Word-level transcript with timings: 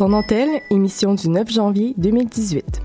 Son 0.00 0.08
Dentelle, 0.08 0.62
émission 0.70 1.12
du 1.12 1.28
9 1.28 1.50
janvier 1.50 1.92
2018. 1.98 2.79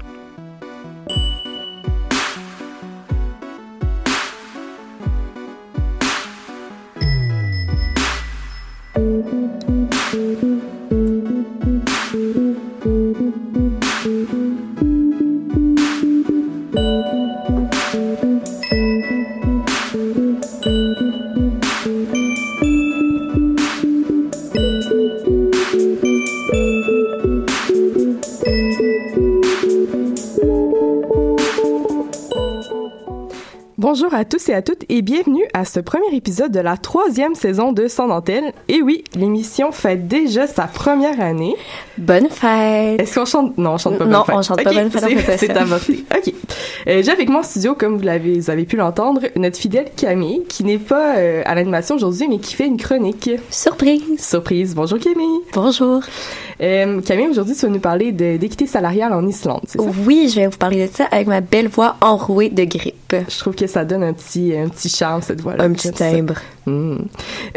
À 34.16 34.24
tous 34.24 34.48
et 34.48 34.54
à 34.54 34.62
toutes 34.62 34.86
et 34.88 35.02
bienvenue 35.02 35.44
à 35.54 35.66
ce 35.66 35.82
premier 35.82 36.16
épisode 36.16 36.54
de 36.54 36.62
la 36.62 36.78
troisième 36.78 37.36
saison 37.36 37.74
de 37.74 37.90
Sans 37.90 38.08
Dentelle. 38.08 38.54
Et 38.70 38.82
oui, 38.82 39.04
l'émission 39.14 39.74
fait 39.74 40.08
déjà 40.08 40.48
sa 40.48 40.68
première 40.68 41.20
année. 41.20 41.54
Bonne 41.98 42.30
fête! 42.30 43.00
Est-ce 43.02 43.16
qu'on 43.20 43.26
chante? 43.26 43.58
Non, 43.58 43.72
on 43.74 43.78
chante 43.78 43.98
pas 43.98 44.06
Non, 44.06 44.20
Bonne 44.20 44.26
fête. 44.26 44.36
on 44.36 44.42
chante 44.42 44.64
pas 44.64 44.74
Bonne 44.74 44.90
fête, 44.92 45.40
c'est- 45.40 45.52
à. 45.58 45.64
OK. 45.64 46.34
Euh, 46.88 47.02
J'ai 47.04 47.12
avec 47.12 47.30
moi 47.30 47.40
en 47.40 47.44
studio, 47.44 47.74
comme 47.74 47.98
vous 47.98 48.04
l'avez 48.04 48.38
vous 48.40 48.50
avez 48.50 48.66
pu 48.66 48.76
l'entendre, 48.76 49.22
notre 49.36 49.58
fidèle 49.58 49.86
Camille, 49.96 50.44
qui 50.50 50.64
n'est 50.64 50.78
pas 50.78 51.16
euh, 51.18 51.42
à 51.46 51.56
l'animation 51.56 51.96
aujourd'hui, 51.96 52.28
mais 52.28 52.40
qui 52.40 52.54
fait 52.56 52.68
une 52.68 52.78
chronique. 52.78 53.30
Surprise! 53.50 54.02
Surprise. 54.20 54.76
Bonjour 54.76 55.00
Camille. 55.00 55.40
Bonjour! 55.54 56.02
Euh, 56.62 57.02
Camille, 57.02 57.28
aujourd'hui, 57.28 57.56
tu 57.56 57.66
vas 57.66 57.72
nous 57.72 57.80
parler 57.80 58.12
d'équité 58.12 58.66
salariale 58.68 59.14
en 59.14 59.26
Islande, 59.28 59.62
c'est 59.68 59.80
ça? 59.80 59.88
Oui, 60.06 60.30
je 60.30 60.40
vais 60.42 60.48
vous 60.48 60.58
parler 60.58 60.88
de 60.88 60.94
ça 60.94 61.06
avec 61.12 61.28
ma 61.28 61.42
belle 61.42 61.68
voix 61.68 61.96
enrouée 62.02 62.50
de 62.50 62.64
grippe. 62.66 63.16
Je 63.30 63.40
trouve 63.40 63.56
que 63.56 63.68
ça 63.68 63.86
donne 63.86 64.04
un 64.04 64.14
petit, 64.14 64.54
un 64.56 64.68
petit 64.70 64.90
charme, 64.90 65.22
cette 65.22 65.42
voix-là. 65.42 65.64
Un 65.64 65.72
petit 65.74 65.92
timbre. 65.92 66.36
Hmm. 66.66 66.98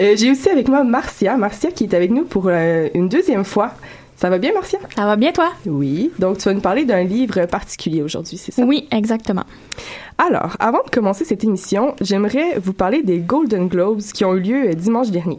Euh, 0.01 0.15
J'ai 0.17 0.31
aussi 0.31 0.49
avec 0.49 0.69
moi 0.69 0.85
Marcia. 0.85 1.37
Marcia 1.37 1.71
qui 1.71 1.85
est 1.85 1.95
avec 1.95 2.11
nous 2.11 2.25
pour 2.25 2.49
une 2.49 3.09
deuxième 3.09 3.45
fois. 3.45 3.73
Ça 4.19 4.31
va 4.31 4.39
bien, 4.39 4.53
Marcia? 4.53 4.81
Ça 4.97 5.05
va 5.05 5.15
bien, 5.15 5.31
toi? 5.31 5.53
Oui. 5.65 6.11
Donc, 6.19 6.39
tu 6.39 6.49
vas 6.49 6.53
nous 6.53 6.61
parler 6.61 6.85
d'un 6.85 7.05
livre 7.05 7.47
particulier 7.47 8.03
aujourd'hui, 8.03 8.37
c'est 8.37 8.51
ça? 8.51 8.65
Oui, 8.65 8.89
exactement. 8.91 9.45
Alors, 10.19 10.57
avant 10.59 10.83
de 10.85 10.91
commencer 10.91 11.25
cette 11.25 11.45
émission, 11.45 11.95
j'aimerais 12.01 12.59
vous 12.59 12.73
parler 12.73 13.05
des 13.05 13.21
Golden 13.21 13.69
Globes 13.69 14.01
qui 14.01 14.25
ont 14.25 14.35
eu 14.35 14.41
lieu 14.41 14.71
euh, 14.71 14.75
dimanche 14.75 15.11
dernier. 15.11 15.39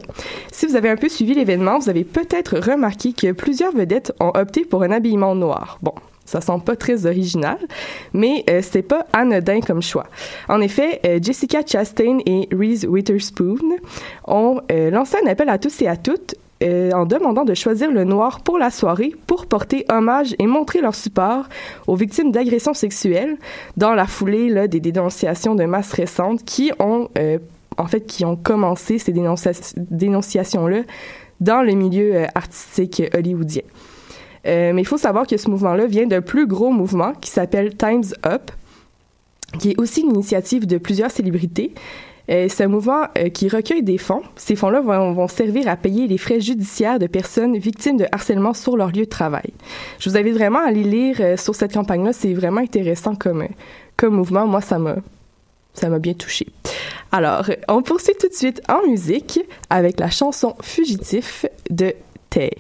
Si 0.50 0.66
vous 0.66 0.78
avez 0.78 0.90
un 0.90 0.96
peu 0.96 1.10
suivi 1.10 1.34
l'événement, 1.34 1.78
vous 1.78 1.90
avez 1.90 2.06
peut-être 2.06 2.58
remarqué 2.58 3.12
que 3.12 3.34
plusieurs 3.34 3.74
vedettes 3.74 4.14
ont 4.22 4.32
opté 4.34 4.64
pour 4.64 4.82
un 4.84 4.92
habillement 4.92 5.36
noir. 5.36 5.78
Bon. 5.82 5.94
Ça 6.24 6.42
semble 6.42 6.64
pas 6.64 6.76
très 6.76 7.08
original, 7.08 7.58
mais 8.14 8.44
euh, 8.52 8.62
c'est 8.62 8.84
pas 8.84 9.08
anodin 9.14 9.62
comme 9.62 9.82
choix. 9.82 10.06
En 10.48 10.62
effet, 10.62 11.02
euh, 11.04 11.20
Jessica 11.20 11.66
Chastain 11.66 12.20
et 12.28 12.48
Reese 12.52 12.86
Witherspoon 12.86 13.78
ont 14.28 14.62
euh, 14.72 14.92
lancé 14.92 15.18
un 15.26 15.28
appel 15.28 15.50
à 15.50 15.58
tous 15.58 15.82
et 15.82 15.88
à 15.88 15.98
toutes 15.98 16.36
euh, 16.62 16.92
en 16.92 17.06
demandant 17.06 17.46
de 17.46 17.54
choisir 17.54 17.92
le 17.92 18.04
noir 18.04 18.42
pour 18.42 18.58
la 18.58 18.70
soirée 18.70 19.14
pour 19.28 19.46
porter 19.46 19.86
hommage 19.90 20.36
et 20.40 20.48
montrer 20.48 20.82
leur 20.82 20.94
support 20.96 21.48
aux 21.88 21.96
victimes 21.96 22.32
d'agressions 22.32 22.74
sexuelles 22.74 23.38
dans 23.78 23.94
la 23.94 24.06
foulée 24.06 24.50
là, 24.50 24.68
des 24.68 24.80
dénonciations 24.80 25.56
de 25.56 25.64
masse 25.66 25.94
récentes 25.94 26.44
qui 26.44 26.72
ont 26.80 27.10
euh, 27.18 27.40
en 27.78 27.88
fait 27.88 28.02
qui 28.06 28.26
ont 28.26 28.36
commencé 28.36 28.98
ces 28.98 29.14
dénoncia- 29.14 29.74
dénonciations-là 29.78 30.82
dans 31.40 31.62
le 31.62 31.74
milieu 31.74 32.16
euh, 32.16 32.26
artistique 32.36 33.04
hollywoodien. 33.14 33.64
Mais 34.46 34.82
il 34.82 34.88
faut 34.88 34.98
savoir 34.98 35.28
que 35.28 35.38
ce 35.38 35.50
mouvement-là 35.50 35.86
vient 35.86 36.08
d'un 36.08 36.22
plus 36.22 36.48
gros 36.48 36.72
mouvement 36.72 37.14
qui 37.14 37.30
s'appelle 37.30 37.76
Time's 37.78 38.16
Up, 38.26 38.50
qui 39.60 39.72
est 39.72 39.80
aussi 39.80 40.02
une 40.02 40.12
initiative 40.12 40.66
de 40.66 40.78
plusieurs 40.78 41.12
célébrités. 41.12 41.74
Euh, 42.30 42.48
c'est 42.50 42.64
un 42.64 42.68
mouvement 42.68 43.08
euh, 43.18 43.30
qui 43.30 43.50
recueille 43.50 43.84
des 43.84 43.98
fonds. 43.98 44.22
Ces 44.36 44.56
fonds-là 44.56 44.82
vont, 44.82 45.28
servir 45.28 45.68
à 45.68 45.76
payer 45.76 46.08
les 46.08 46.18
frais 46.18 46.40
judiciaires 46.40 47.00
de 47.00 47.08
personnes 47.08 47.58
victimes 47.58 47.98
de 47.98 48.06
harcèlement 48.12 48.54
sur 48.54 48.78
leur 48.78 48.90
lieu 48.90 49.06
de 49.06 49.10
travail. 49.10 49.52
Je 50.00 50.10
vous 50.10 50.18
invite 50.18 50.34
vraiment 50.34 50.60
à 50.60 50.68
aller 50.68 50.84
lire 50.84 51.18
euh, 51.20 51.38
sur 51.38 51.56
cette 51.56 51.74
campagne-là. 51.74 52.14
C'est 52.14 52.34
vraiment 52.34 52.62
intéressant 52.62 53.16
comme, 53.16 53.48
comme 53.98 54.16
mouvement. 54.16 54.46
Moi, 54.46 54.62
ça 54.62 54.78
m'a 54.80 54.98
ça 55.74 55.88
m'a 55.88 56.00
bien 56.00 56.14
touché. 56.14 56.48
Alors, 57.12 57.50
on 57.70 57.82
poursuit 57.84 58.16
tout 58.20 58.28
de 58.28 58.34
suite 58.34 58.62
en 58.68 58.86
musique 58.88 59.40
avec 59.70 60.00
la 60.00 60.10
chanson 60.10 60.56
Fugitif 60.62 61.46
de 61.70 61.94
Tay. 62.30 62.52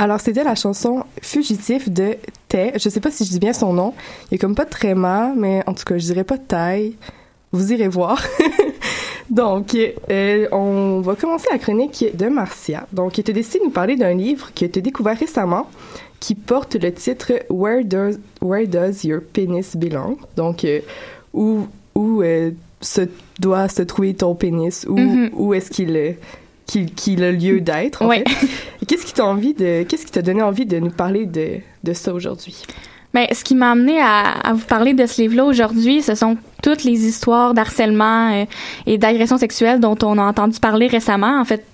Alors, 0.00 0.20
c'était 0.20 0.44
la 0.44 0.54
chanson 0.54 1.02
Fugitif 1.22 1.88
de 1.90 2.16
Tay. 2.48 2.72
Je 2.76 2.88
sais 2.88 3.00
pas 3.00 3.10
si 3.10 3.24
je 3.24 3.30
dis 3.30 3.40
bien 3.40 3.52
son 3.52 3.72
nom. 3.72 3.94
Il 4.30 4.36
est 4.36 4.38
comme 4.38 4.54
pas 4.54 4.64
de 4.64 4.70
tréma, 4.70 5.32
mais 5.36 5.62
en 5.66 5.74
tout 5.74 5.82
cas, 5.84 5.98
je 5.98 6.04
dirais 6.04 6.22
pas 6.22 6.38
taille. 6.38 6.94
Vous 7.50 7.72
irez 7.72 7.88
voir. 7.88 8.22
Donc, 9.30 9.76
euh, 10.10 10.46
on 10.52 11.00
va 11.00 11.16
commencer 11.16 11.48
la 11.50 11.58
chronique 11.58 12.04
de 12.14 12.26
Marcia. 12.28 12.86
Donc, 12.92 13.18
il 13.18 13.24
te 13.24 13.32
décidé 13.32 13.58
de 13.58 13.64
nous 13.64 13.70
parler 13.70 13.96
d'un 13.96 14.14
livre 14.14 14.52
que 14.54 14.66
tu 14.66 14.78
as 14.78 14.82
découvert 14.82 15.18
récemment 15.18 15.66
qui 16.20 16.34
porte 16.36 16.76
le 16.76 16.92
titre 16.92 17.32
Where 17.50 17.84
Does, 17.84 18.18
Where 18.40 18.66
Does 18.68 19.04
Your 19.04 19.20
Penis 19.32 19.72
Belong? 19.74 20.16
Donc, 20.36 20.64
euh, 20.64 20.80
où, 21.34 21.66
où 21.96 22.22
euh, 22.22 22.52
se 22.80 23.02
doit 23.40 23.68
se 23.68 23.82
trouver 23.82 24.14
ton 24.14 24.34
pénis? 24.36 24.86
Où, 24.88 24.96
Mhm. 24.96 25.30
où 25.34 25.54
est-ce 25.54 25.70
qu'il 25.70 25.96
euh, 25.96 26.12
qu'il 26.68 27.24
a 27.24 27.32
lieu 27.32 27.60
d'être? 27.60 28.02
Et 28.82 28.86
Qu'est-ce 28.86 29.06
qui 29.06 29.12
t'a 29.14 29.24
envie 29.24 29.54
de, 29.54 29.82
qu'est-ce 29.82 30.06
qui 30.06 30.12
t'a 30.12 30.22
donné 30.22 30.42
envie 30.42 30.66
de 30.66 30.78
nous 30.78 30.90
parler 30.90 31.26
de, 31.26 31.58
de 31.82 31.92
ça 31.92 32.12
aujourd'hui? 32.12 32.62
Ben, 33.14 33.26
ce 33.32 33.42
qui 33.42 33.54
m'a 33.54 33.70
amené 33.70 34.00
à, 34.00 34.32
à 34.44 34.52
vous 34.52 34.66
parler 34.66 34.92
de 34.92 35.06
ce 35.06 35.22
livre-là 35.22 35.44
aujourd'hui, 35.46 36.02
ce 36.02 36.14
sont 36.14 36.36
toutes 36.62 36.84
les 36.84 37.06
histoires 37.06 37.54
d'harcèlement 37.54 38.32
euh, 38.32 38.44
et 38.86 38.98
d'agression 38.98 39.38
sexuelle 39.38 39.80
dont 39.80 39.96
on 40.02 40.18
a 40.18 40.22
entendu 40.22 40.60
parler 40.60 40.88
récemment, 40.88 41.40
en 41.40 41.44
fait, 41.44 41.64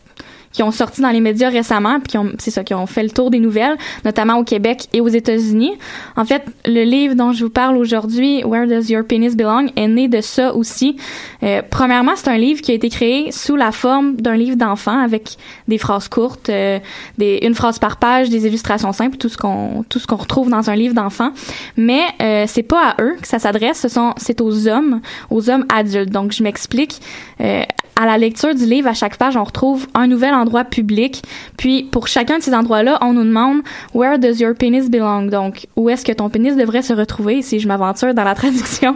qui 0.54 0.62
ont 0.62 0.70
sorti 0.70 1.02
dans 1.02 1.10
les 1.10 1.20
médias 1.20 1.50
récemment, 1.50 1.98
puis 1.98 2.12
qui 2.12 2.18
ont, 2.18 2.32
c'est 2.38 2.52
ça, 2.52 2.64
qui 2.64 2.72
ont 2.74 2.86
fait 2.86 3.02
le 3.02 3.10
tour 3.10 3.30
des 3.30 3.40
nouvelles, 3.40 3.76
notamment 4.04 4.38
au 4.38 4.44
Québec 4.44 4.86
et 4.92 5.00
aux 5.00 5.08
États-Unis. 5.08 5.72
En 6.16 6.24
fait, 6.24 6.44
le 6.64 6.84
livre 6.84 7.14
dont 7.14 7.32
je 7.32 7.44
vous 7.44 7.50
parle 7.50 7.76
aujourd'hui, 7.76 8.42
Where 8.44 8.66
Does 8.66 8.90
Your 8.90 9.04
Penis 9.04 9.34
Belong, 9.34 9.66
est 9.74 9.88
né 9.88 10.08
de 10.08 10.20
ça 10.20 10.54
aussi. 10.54 10.96
Euh, 11.42 11.60
premièrement, 11.68 12.12
c'est 12.14 12.28
un 12.28 12.38
livre 12.38 12.62
qui 12.62 12.70
a 12.70 12.74
été 12.74 12.88
créé 12.88 13.32
sous 13.32 13.56
la 13.56 13.72
forme 13.72 14.14
d'un 14.16 14.36
livre 14.36 14.56
d'enfant 14.56 14.96
avec 14.96 15.36
des 15.66 15.76
phrases 15.76 16.06
courtes, 16.06 16.48
euh, 16.48 16.78
des, 17.18 17.40
une 17.42 17.54
phrase 17.54 17.80
par 17.80 17.96
page, 17.96 18.30
des 18.30 18.46
illustrations 18.46 18.92
simples, 18.92 19.16
tout 19.16 19.28
ce 19.28 19.36
qu'on 19.36 19.84
tout 19.88 19.98
ce 19.98 20.06
qu'on 20.06 20.16
retrouve 20.16 20.50
dans 20.50 20.70
un 20.70 20.76
livre 20.76 20.94
d'enfant. 20.94 21.32
Mais 21.76 22.02
euh, 22.22 22.44
c'est 22.46 22.62
pas 22.62 22.90
à 22.90 23.02
eux 23.02 23.16
que 23.20 23.26
ça 23.26 23.40
s'adresse, 23.40 23.80
ce 23.80 23.88
sont 23.88 24.14
c'est 24.16 24.40
aux 24.40 24.68
hommes, 24.68 25.00
aux 25.30 25.50
hommes 25.50 25.66
adultes. 25.68 26.10
Donc 26.10 26.32
je 26.32 26.44
m'explique. 26.44 27.00
Euh, 27.40 27.64
à 27.96 28.06
la 28.06 28.18
lecture 28.18 28.54
du 28.54 28.66
livre, 28.66 28.88
à 28.88 28.94
chaque 28.94 29.16
page, 29.16 29.36
on 29.36 29.44
retrouve 29.44 29.86
un 29.94 30.06
nouvel 30.06 30.34
endroit 30.34 30.64
public. 30.64 31.22
Puis, 31.56 31.84
pour 31.84 32.08
chacun 32.08 32.38
de 32.38 32.42
ces 32.42 32.54
endroits-là, 32.54 32.98
on 33.02 33.12
nous 33.12 33.24
demande 33.24 33.60
Where 33.94 34.18
does 34.18 34.40
your 34.40 34.54
penis 34.54 34.88
belong? 34.88 35.26
Donc, 35.26 35.66
où 35.76 35.88
est-ce 35.90 36.04
que 36.04 36.12
ton 36.12 36.28
pénis 36.28 36.56
devrait 36.56 36.82
se 36.82 36.92
retrouver 36.92 37.42
si 37.42 37.60
je 37.60 37.68
m'aventure 37.68 38.14
dans 38.14 38.24
la 38.24 38.34
traduction? 38.34 38.94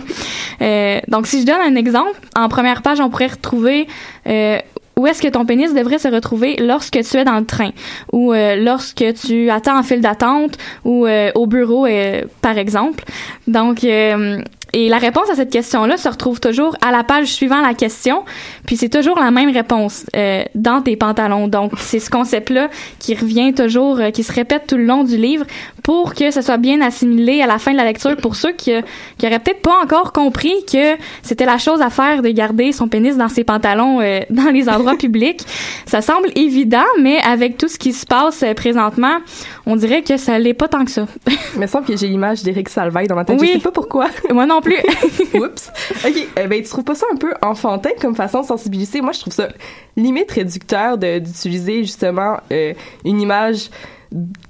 Euh, 0.61 1.01
donc, 1.09 1.27
si 1.27 1.41
je 1.43 1.47
donne 1.47 1.61
un 1.61 1.77
exemple, 1.77 2.19
en 2.37 2.49
première 2.49 2.83
page, 2.83 3.01
on 3.01 3.11
pourrait 3.11 3.29
retrouver 3.29 3.87
euh, 4.27 4.59
où 4.99 5.07
est-ce 5.07 5.23
que 5.23 5.29
ton 5.29 5.47
pénis 5.47 5.73
devrait 5.73 5.99
se 5.99 6.09
retrouver 6.09 6.57
lorsque 6.57 7.01
tu 7.01 7.17
es 7.17 7.25
dans 7.25 7.39
le 7.39 7.47
train? 7.47 7.71
Ou 8.13 8.33
euh, 8.33 8.57
lorsque 8.57 9.05
tu 9.15 9.49
attends 9.49 9.79
en 9.79 9.85
file 9.85 10.01
d'attente 10.01 10.59
ou 10.85 11.07
euh, 11.07 11.31
au 11.37 11.47
bureau, 11.47 11.87
euh, 11.87 12.23
par 12.43 12.59
exemple. 12.59 13.05
Donc, 13.47 13.85
euh, 13.85 14.43
et 14.75 14.89
la 14.89 14.99
réponse 14.99 15.31
à 15.31 15.35
cette 15.35 15.51
question-là 15.51 15.97
se 15.97 16.09
retrouve 16.09 16.41
toujours 16.41 16.77
à 16.83 16.91
la 16.91 17.03
page 17.03 17.29
suivant 17.29 17.61
la 17.61 17.73
question, 17.73 18.25
puis 18.69 18.77
c'est 18.77 18.91
toujours 18.91 19.19
la 19.19 19.31
même 19.31 19.51
réponse 19.51 20.05
euh, 20.15 20.45
dans 20.55 20.83
tes 20.83 20.95
pantalons. 20.95 21.49
Donc, 21.49 21.73
c'est 21.79 22.01
ce 22.01 22.11
concept-là 22.11 22.69
qui 22.99 23.15
revient 23.15 23.55
toujours, 23.55 23.99
euh, 23.99 24.11
qui 24.11 24.23
se 24.23 24.31
répète 24.31 24.67
tout 24.67 24.77
le 24.77 24.85
long 24.85 25.05
du 25.05 25.17
livre 25.17 25.47
pour 25.89 26.13
que 26.13 26.31
ça 26.31 26.43
soit 26.43 26.59
bien 26.59 26.83
assimilé 26.83 27.41
à 27.41 27.47
la 27.47 27.59
fin 27.59 27.73
de 27.73 27.79
la 27.79 27.85
lecture 27.85 28.15
pour 28.19 28.37
ceux 28.37 28.53
qui, 28.53 28.73
qui 29.17 29.27
auraient 29.27 29.39
peut-être 29.39 29.63
pas 29.63 29.81
encore 29.83 30.13
compris 30.13 30.53
que 30.71 30.97
c'était 31.23 31.47
la 31.47 31.57
chose 31.57 31.81
à 31.81 31.89
faire 31.89 32.21
de 32.21 32.29
garder 32.29 32.73
son 32.73 32.89
pénis 32.89 33.17
dans 33.17 33.31
ses 33.31 33.43
pantalons 33.43 34.03
euh, 34.03 34.21
dans 34.31 34.51
les 34.51 34.69
endroits 34.69 34.97
publics. 34.97 35.41
Ça 35.87 36.03
semble 36.03 36.29
évident, 36.35 36.85
mais 37.01 37.17
avec 37.23 37.57
tout 37.57 37.69
ce 37.69 37.79
qui 37.79 37.95
se 37.95 38.05
passe 38.05 38.43
euh, 38.43 38.53
présentement, 38.53 39.17
on 39.65 39.77
dirait 39.77 40.03
que 40.03 40.19
ça 40.19 40.39
l'est 40.39 40.53
pas 40.53 40.69
tant 40.69 40.85
que 40.85 40.91
ça. 40.91 41.07
Il 41.55 41.61
me 41.61 41.67
semble 41.67 41.87
que 41.87 41.97
j'ai 41.97 42.09
l'image 42.09 42.43
d'Éric 42.43 42.69
Salveille 42.69 43.09
dans 43.09 43.17
ma 43.17 43.25
tête. 43.25 43.41
Oui. 43.41 43.49
Je 43.49 43.53
sais 43.55 43.59
pas 43.61 43.71
pourquoi. 43.71 44.09
Moi 44.31 44.45
non 44.45 44.61
plus. 44.61 44.77
Oups. 45.35 45.71
OK. 46.07 46.27
Eh 46.37 46.47
ben, 46.49 46.63
tu 46.63 46.69
trouves 46.69 46.85
pas 46.85 46.97
ça 46.97 47.07
un 47.11 47.17
peu 47.17 47.33
enfantin 47.41 47.93
comme 47.99 48.15
façon 48.15 48.43
de 48.43 48.47
sensibiliser? 48.59 49.01
Moi, 49.01 49.13
je 49.13 49.21
trouve 49.21 49.33
ça 49.33 49.49
limite 49.97 50.31
réducteur 50.31 50.99
d'utiliser 50.99 51.83
justement 51.85 52.37
euh, 52.53 52.75
une 53.05 53.21
image, 53.21 53.71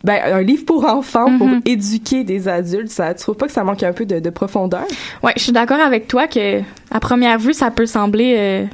ben, 0.05 0.21
un 0.33 0.43
livre 0.43 0.65
pour 0.65 0.85
enfants 0.85 1.37
pour 1.39 1.47
Mhm. 1.49 1.61
éduquer 1.65 2.25
des 2.25 2.49
adultes. 2.49 2.91
Ça, 2.91 3.15
tu 3.15 3.21
trouves 3.23 3.37
pas 3.37 3.47
que 3.47 3.53
ça 3.53 3.65
manque 3.65 3.83
un 3.83 3.93
peu 3.93 4.07
de, 4.07 4.19
de 4.21 4.31
profondeur? 4.31 4.85
Ouais, 5.23 5.33
je 5.37 5.43
suis 5.43 5.53
d'accord 5.53 5.81
avec 5.81 6.07
toi 6.09 6.27
que 6.27 6.61
à 6.91 7.01
première 7.01 7.39
vue, 7.39 7.55
ça 7.55 7.71
peut 7.71 7.87
sembler 7.87 8.35
euh, 8.39 8.65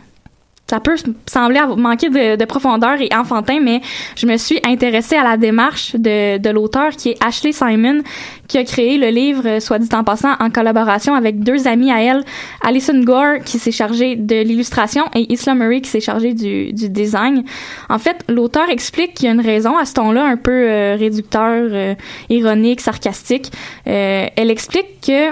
ça 0.75 0.81
peut 0.81 0.97
sembler 1.27 1.61
manquer 1.77 2.11
de, 2.11 2.35
de 2.35 2.45
profondeur 2.45 3.01
et 3.01 3.09
enfantin, 3.15 3.61
mais 3.61 3.81
je 4.17 4.27
me 4.27 4.37
suis 4.37 4.59
intéressée 4.67 5.15
à 5.15 5.23
la 5.23 5.37
démarche 5.37 5.95
de, 5.95 6.51
l'auteur 6.51 6.91
qui 6.91 7.11
est 7.11 7.25
Ashley 7.25 7.53
Simon, 7.53 8.03
qui 8.49 8.59
a 8.59 8.65
créé 8.65 8.99
le 8.99 9.09
livre, 9.09 9.43
euh, 9.47 9.61
soit 9.61 9.79
dit 9.79 9.89
en 9.95 10.03
passant, 10.03 10.35
en 10.41 10.51
collaboration 10.51 11.15
avec 11.15 11.39
deux 11.39 11.69
amis 11.69 11.93
à 11.93 12.03
elle, 12.03 12.25
Alison 12.61 13.01
Gore, 13.05 13.39
qui 13.45 13.61
s'est 13.61 13.71
chargée 13.71 14.17
de 14.17 14.43
l'illustration, 14.43 15.05
et 15.15 15.33
Isla 15.33 15.55
Murray, 15.55 15.81
qui 15.81 15.91
s'est 15.91 16.01
chargée 16.01 16.35
du, 16.35 16.73
design. 16.73 17.45
En 17.89 17.99
fait, 17.99 18.25
l'auteur 18.29 18.69
explique 18.69 19.15
qu'il 19.15 19.27
y 19.27 19.29
a 19.29 19.33
une 19.33 19.41
raison 19.41 19.79
à 19.79 19.85
ce 19.85 19.95
ton-là 19.95 20.25
un 20.25 20.37
peu 20.37 20.51
euh, 20.51 20.97
réducteur, 20.99 21.69
euh, 21.71 21.95
ironique, 22.31 22.81
sarcastique. 22.81 23.53
Elle 23.85 24.51
explique 24.51 25.01
que 25.07 25.31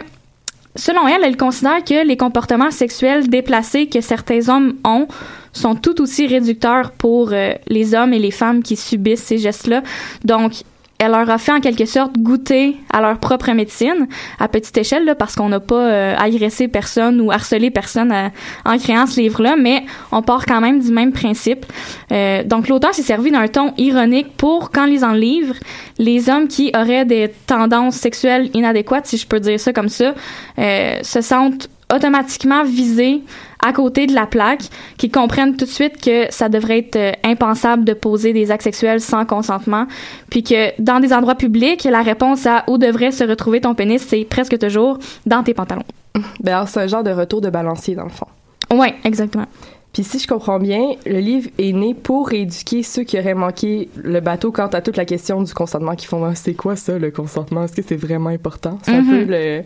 Selon 0.74 1.06
elle, 1.06 1.22
elle 1.22 1.36
considère 1.36 1.84
que 1.84 2.06
les 2.06 2.16
comportements 2.16 2.70
sexuels 2.70 3.28
déplacés 3.28 3.88
que 3.88 4.00
certains 4.00 4.48
hommes 4.48 4.74
ont 4.84 5.06
sont 5.52 5.74
tout 5.74 6.00
aussi 6.00 6.26
réducteurs 6.26 6.92
pour 6.92 7.30
euh, 7.32 7.52
les 7.68 7.94
hommes 7.94 8.14
et 8.14 8.18
les 8.18 8.30
femmes 8.30 8.62
qui 8.62 8.76
subissent 8.76 9.22
ces 9.24 9.36
gestes-là. 9.36 9.82
Donc, 10.24 10.62
elle 11.02 11.10
leur 11.10 11.28
a 11.28 11.38
fait 11.38 11.52
en 11.52 11.60
quelque 11.60 11.84
sorte 11.84 12.16
goûter 12.16 12.76
à 12.92 13.00
leur 13.00 13.18
propre 13.18 13.50
médecine 13.50 14.06
à 14.38 14.46
petite 14.46 14.76
échelle 14.78 15.04
là, 15.04 15.16
parce 15.16 15.34
qu'on 15.34 15.48
n'a 15.48 15.58
pas 15.58 15.74
euh, 15.74 16.14
agressé 16.16 16.68
personne 16.68 17.20
ou 17.20 17.32
harcelé 17.32 17.70
personne 17.70 18.12
euh, 18.12 18.28
en 18.64 18.78
créant 18.78 19.06
ce 19.06 19.20
livre-là, 19.20 19.56
mais 19.56 19.84
on 20.12 20.22
part 20.22 20.46
quand 20.46 20.60
même 20.60 20.78
du 20.78 20.92
même 20.92 21.12
principe. 21.12 21.66
Euh, 22.12 22.44
donc 22.44 22.68
l'auteur 22.68 22.94
s'est 22.94 23.02
servi 23.02 23.32
d'un 23.32 23.48
ton 23.48 23.74
ironique 23.78 24.36
pour, 24.36 24.70
quand 24.70 24.86
lisant 24.86 25.12
le 25.12 25.18
livre, 25.18 25.54
les 25.98 26.30
hommes 26.30 26.46
qui 26.46 26.70
auraient 26.76 27.04
des 27.04 27.32
tendances 27.46 27.96
sexuelles 27.96 28.50
inadéquates, 28.54 29.06
si 29.06 29.16
je 29.16 29.26
peux 29.26 29.40
dire 29.40 29.58
ça 29.58 29.72
comme 29.72 29.88
ça, 29.88 30.14
se 30.56 31.20
sentent 31.20 31.68
automatiquement 31.92 32.64
visés 32.64 33.22
à 33.62 33.72
côté 33.72 34.06
de 34.06 34.14
la 34.14 34.26
plaque, 34.26 34.62
qui 34.98 35.10
comprennent 35.10 35.56
tout 35.56 35.64
de 35.64 35.70
suite 35.70 36.00
que 36.02 36.26
ça 36.30 36.48
devrait 36.48 36.78
être 36.80 36.96
euh, 36.96 37.12
impensable 37.24 37.84
de 37.84 37.92
poser 37.94 38.32
des 38.32 38.50
actes 38.50 38.64
sexuels 38.64 39.00
sans 39.00 39.24
consentement, 39.24 39.86
puis 40.30 40.42
que 40.42 40.80
dans 40.80 41.00
des 41.00 41.12
endroits 41.12 41.36
publics, 41.36 41.84
la 41.84 42.02
réponse 42.02 42.44
à 42.46 42.64
où 42.68 42.76
devrait 42.78 43.12
se 43.12 43.24
retrouver 43.24 43.60
ton 43.60 43.74
pénis, 43.74 44.02
c'est 44.06 44.24
presque 44.24 44.58
toujours 44.58 44.98
dans 45.26 45.42
tes 45.42 45.54
pantalons. 45.54 45.84
Ben, 46.40 46.54
alors, 46.54 46.68
c'est 46.68 46.80
un 46.80 46.86
genre 46.86 47.02
de 47.04 47.10
retour 47.10 47.40
de 47.40 47.48
balancier, 47.50 47.94
dans 47.94 48.04
le 48.04 48.10
fond. 48.10 48.26
Ouais, 48.70 48.94
exactement. 49.04 49.46
Puis 49.92 50.04
si 50.04 50.18
je 50.18 50.26
comprends 50.26 50.58
bien, 50.58 50.80
le 51.04 51.18
livre 51.18 51.50
est 51.58 51.72
né 51.72 51.92
pour 51.92 52.32
éduquer 52.32 52.82
ceux 52.82 53.02
qui 53.02 53.18
auraient 53.18 53.34
manqué 53.34 53.90
le 54.02 54.20
bateau 54.20 54.50
quant 54.50 54.68
à 54.68 54.80
toute 54.80 54.96
la 54.96 55.04
question 55.04 55.42
du 55.42 55.52
consentement, 55.52 55.94
qui 55.94 56.06
font 56.06 56.24
Ah, 56.24 56.34
c'est 56.34 56.54
quoi 56.54 56.76
ça 56.76 56.98
le 56.98 57.10
consentement? 57.10 57.64
Est-ce 57.64 57.74
que 57.74 57.82
c'est 57.86 57.96
vraiment 57.96 58.30
important? 58.30 58.78
C'est 58.82 58.92
un 58.92 59.02
Mhm. 59.02 59.08
peu 59.10 59.24
le, 59.30 59.62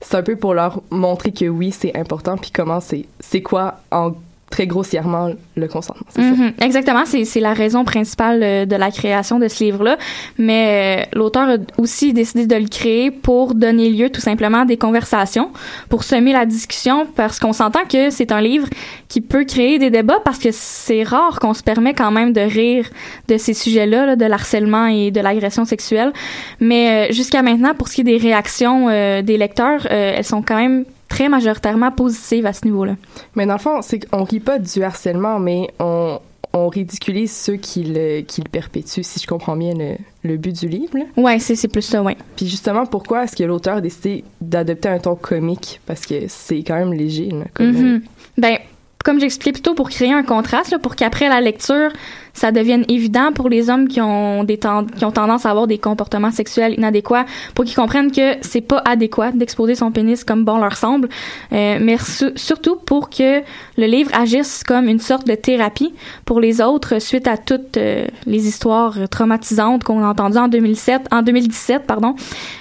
c'est 0.00 0.16
un 0.16 0.22
peu 0.22 0.36
pour 0.36 0.54
leur 0.54 0.82
montrer 0.90 1.32
que 1.32 1.46
oui 1.46 1.72
c'est 1.72 1.96
important, 1.96 2.36
puis 2.36 2.50
comment 2.50 2.80
c'est, 2.80 3.06
c'est 3.20 3.42
quoi 3.42 3.80
en 3.90 4.12
très 4.50 4.66
grossièrement 4.66 5.30
le 5.56 5.68
consentement. 5.68 6.06
Mhm, 6.16 6.52
Exactement, 6.60 7.04
c'est 7.04 7.40
la 7.40 7.52
raison 7.52 7.84
principale 7.84 8.42
euh, 8.42 8.64
de 8.64 8.76
la 8.76 8.90
création 8.90 9.38
de 9.38 9.48
ce 9.48 9.64
livre-là. 9.64 9.98
Mais 10.38 11.06
euh, 11.12 11.18
l'auteur 11.18 11.48
a 11.48 11.56
aussi 11.80 12.12
décidé 12.12 12.46
de 12.46 12.56
le 12.56 12.68
créer 12.68 13.10
pour 13.10 13.54
donner 13.54 13.90
lieu 13.90 14.10
tout 14.10 14.20
simplement 14.20 14.62
à 14.62 14.64
des 14.64 14.76
conversations, 14.76 15.50
pour 15.88 16.02
semer 16.02 16.32
la 16.32 16.46
discussion, 16.46 17.06
parce 17.14 17.38
qu'on 17.38 17.52
s'entend 17.52 17.84
que 17.88 18.10
c'est 18.10 18.32
un 18.32 18.40
livre 18.40 18.68
qui 19.08 19.20
peut 19.20 19.44
créer 19.44 19.78
des 19.78 19.90
débats, 19.90 20.20
parce 20.24 20.38
que 20.38 20.48
c'est 20.52 21.02
rare 21.02 21.40
qu'on 21.40 21.54
se 21.54 21.62
permet 21.62 21.94
quand 21.94 22.10
même 22.10 22.32
de 22.32 22.40
rire 22.40 22.88
de 23.28 23.36
ces 23.36 23.54
sujets-là, 23.54 24.06
là, 24.06 24.16
de 24.16 24.24
l'harcèlement 24.24 24.86
et 24.86 25.10
de 25.10 25.20
l'agression 25.20 25.64
sexuelle. 25.64 26.12
Mais 26.60 27.10
euh, 27.10 27.12
jusqu'à 27.12 27.42
maintenant, 27.42 27.74
pour 27.74 27.88
ce 27.88 27.96
qui 27.96 28.00
est 28.00 28.04
des 28.04 28.16
réactions 28.16 28.88
des 28.88 29.36
lecteurs, 29.36 29.86
elles 29.90 30.24
sont 30.24 30.42
quand 30.42 30.56
même 30.56 30.84
très 31.08 31.28
majoritairement 31.28 31.90
positives 31.90 32.46
à 32.46 32.52
ce 32.52 32.64
niveau-là. 32.64 32.96
Mais 33.34 33.46
dans 33.46 33.54
le 33.54 33.58
fond, 33.58 33.82
c'est 33.82 34.00
qu'on 34.00 34.24
rit 34.24 34.40
pas 34.40 34.58
du 34.58 34.82
harcèlement, 34.82 35.38
mais 35.38 35.68
on 35.78 36.20
on 36.54 36.68
ridiculise 36.68 37.30
ceux 37.30 37.56
qui 37.56 37.84
le, 37.84 38.22
qui 38.22 38.40
le 38.40 38.48
perpétuent, 38.48 39.02
si 39.02 39.20
je 39.20 39.26
comprends 39.26 39.54
bien 39.54 39.74
le, 39.74 39.96
le 40.22 40.36
but 40.38 40.58
du 40.58 40.66
livre. 40.66 40.96
Ouais, 41.18 41.38
c'est 41.40 41.54
c'est 41.56 41.68
plus 41.68 41.82
ça, 41.82 42.02
ouais. 42.02 42.16
Puis 42.36 42.48
justement, 42.48 42.86
pourquoi 42.86 43.24
est-ce 43.24 43.36
que 43.36 43.44
l'auteur 43.44 43.76
a 43.76 43.80
décidé 43.82 44.24
d'adopter 44.40 44.88
un 44.88 44.98
ton 44.98 45.14
comique? 45.14 45.78
Parce 45.84 46.06
que 46.06 46.14
c'est 46.28 46.62
quand 46.62 46.76
même 46.76 46.94
léger, 46.94 47.28
là, 47.30 47.44
comme, 47.52 47.72
Mhm. 47.72 48.02
Ben, 48.38 48.56
comme 49.04 49.20
j'expliquais 49.20 49.52
plutôt, 49.52 49.74
pour 49.74 49.90
créer 49.90 50.12
un 50.12 50.22
contraste, 50.22 50.70
là, 50.70 50.78
pour 50.78 50.96
qu'après 50.96 51.28
la 51.28 51.42
lecture, 51.42 51.90
ça 52.38 52.52
devienne 52.52 52.84
évident 52.88 53.32
pour 53.34 53.48
les 53.48 53.68
hommes 53.68 53.88
qui 53.88 54.00
ont 54.00 54.44
des 54.44 54.56
ten- 54.58 54.86
qui 54.96 55.04
ont 55.04 55.10
tendance 55.12 55.44
à 55.44 55.50
avoir 55.50 55.66
des 55.66 55.78
comportements 55.78 56.30
sexuels 56.30 56.74
inadéquats, 56.78 57.26
pour 57.54 57.64
qu'ils 57.64 57.76
comprennent 57.76 58.10
que 58.12 58.36
c'est 58.40 58.60
pas 58.62 58.80
adéquat 58.84 59.32
d'exposer 59.32 59.74
son 59.74 59.90
pénis 59.92 60.24
comme 60.24 60.44
bon 60.44 60.58
leur 60.58 60.76
semble, 60.76 61.08
euh, 61.52 61.78
mais 61.80 61.98
su- 61.98 62.32
surtout 62.36 62.76
pour 62.76 63.10
que 63.10 63.40
le 63.76 63.86
livre 63.86 64.10
agisse 64.14 64.62
comme 64.64 64.88
une 64.88 65.00
sorte 65.00 65.26
de 65.26 65.34
thérapie 65.34 65.92
pour 66.24 66.40
les 66.40 66.60
autres 66.60 67.00
suite 67.00 67.26
à 67.28 67.36
toutes 67.36 67.76
euh, 67.76 68.06
les 68.26 68.46
histoires 68.48 68.96
traumatisantes 69.10 69.82
qu'on 69.84 70.02
a 70.02 70.08
entendues 70.08 70.38
en 70.38 70.48
2007, 70.48 71.02
en 71.10 71.22
2017 71.22 71.82
pardon, 71.86 72.14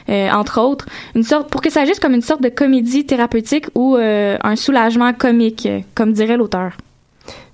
euh, 0.10 0.30
entre 0.32 0.60
autres, 0.62 0.86
une 1.16 1.24
sorte 1.24 1.50
pour 1.50 1.62
que 1.62 1.70
ça 1.70 1.82
agisse 1.82 2.00
comme 2.00 2.14
une 2.16 2.22
sorte 2.22 2.42
de 2.42 2.50
comédie 2.50 3.06
thérapeutique 3.06 3.68
ou 3.76 3.96
euh, 3.96 4.38
un 4.44 4.56
soulagement 4.56 5.14
comique, 5.14 5.66
euh, 5.68 5.80
comme 5.96 6.14
dirait 6.14 6.38
l'auteur. 6.38 6.72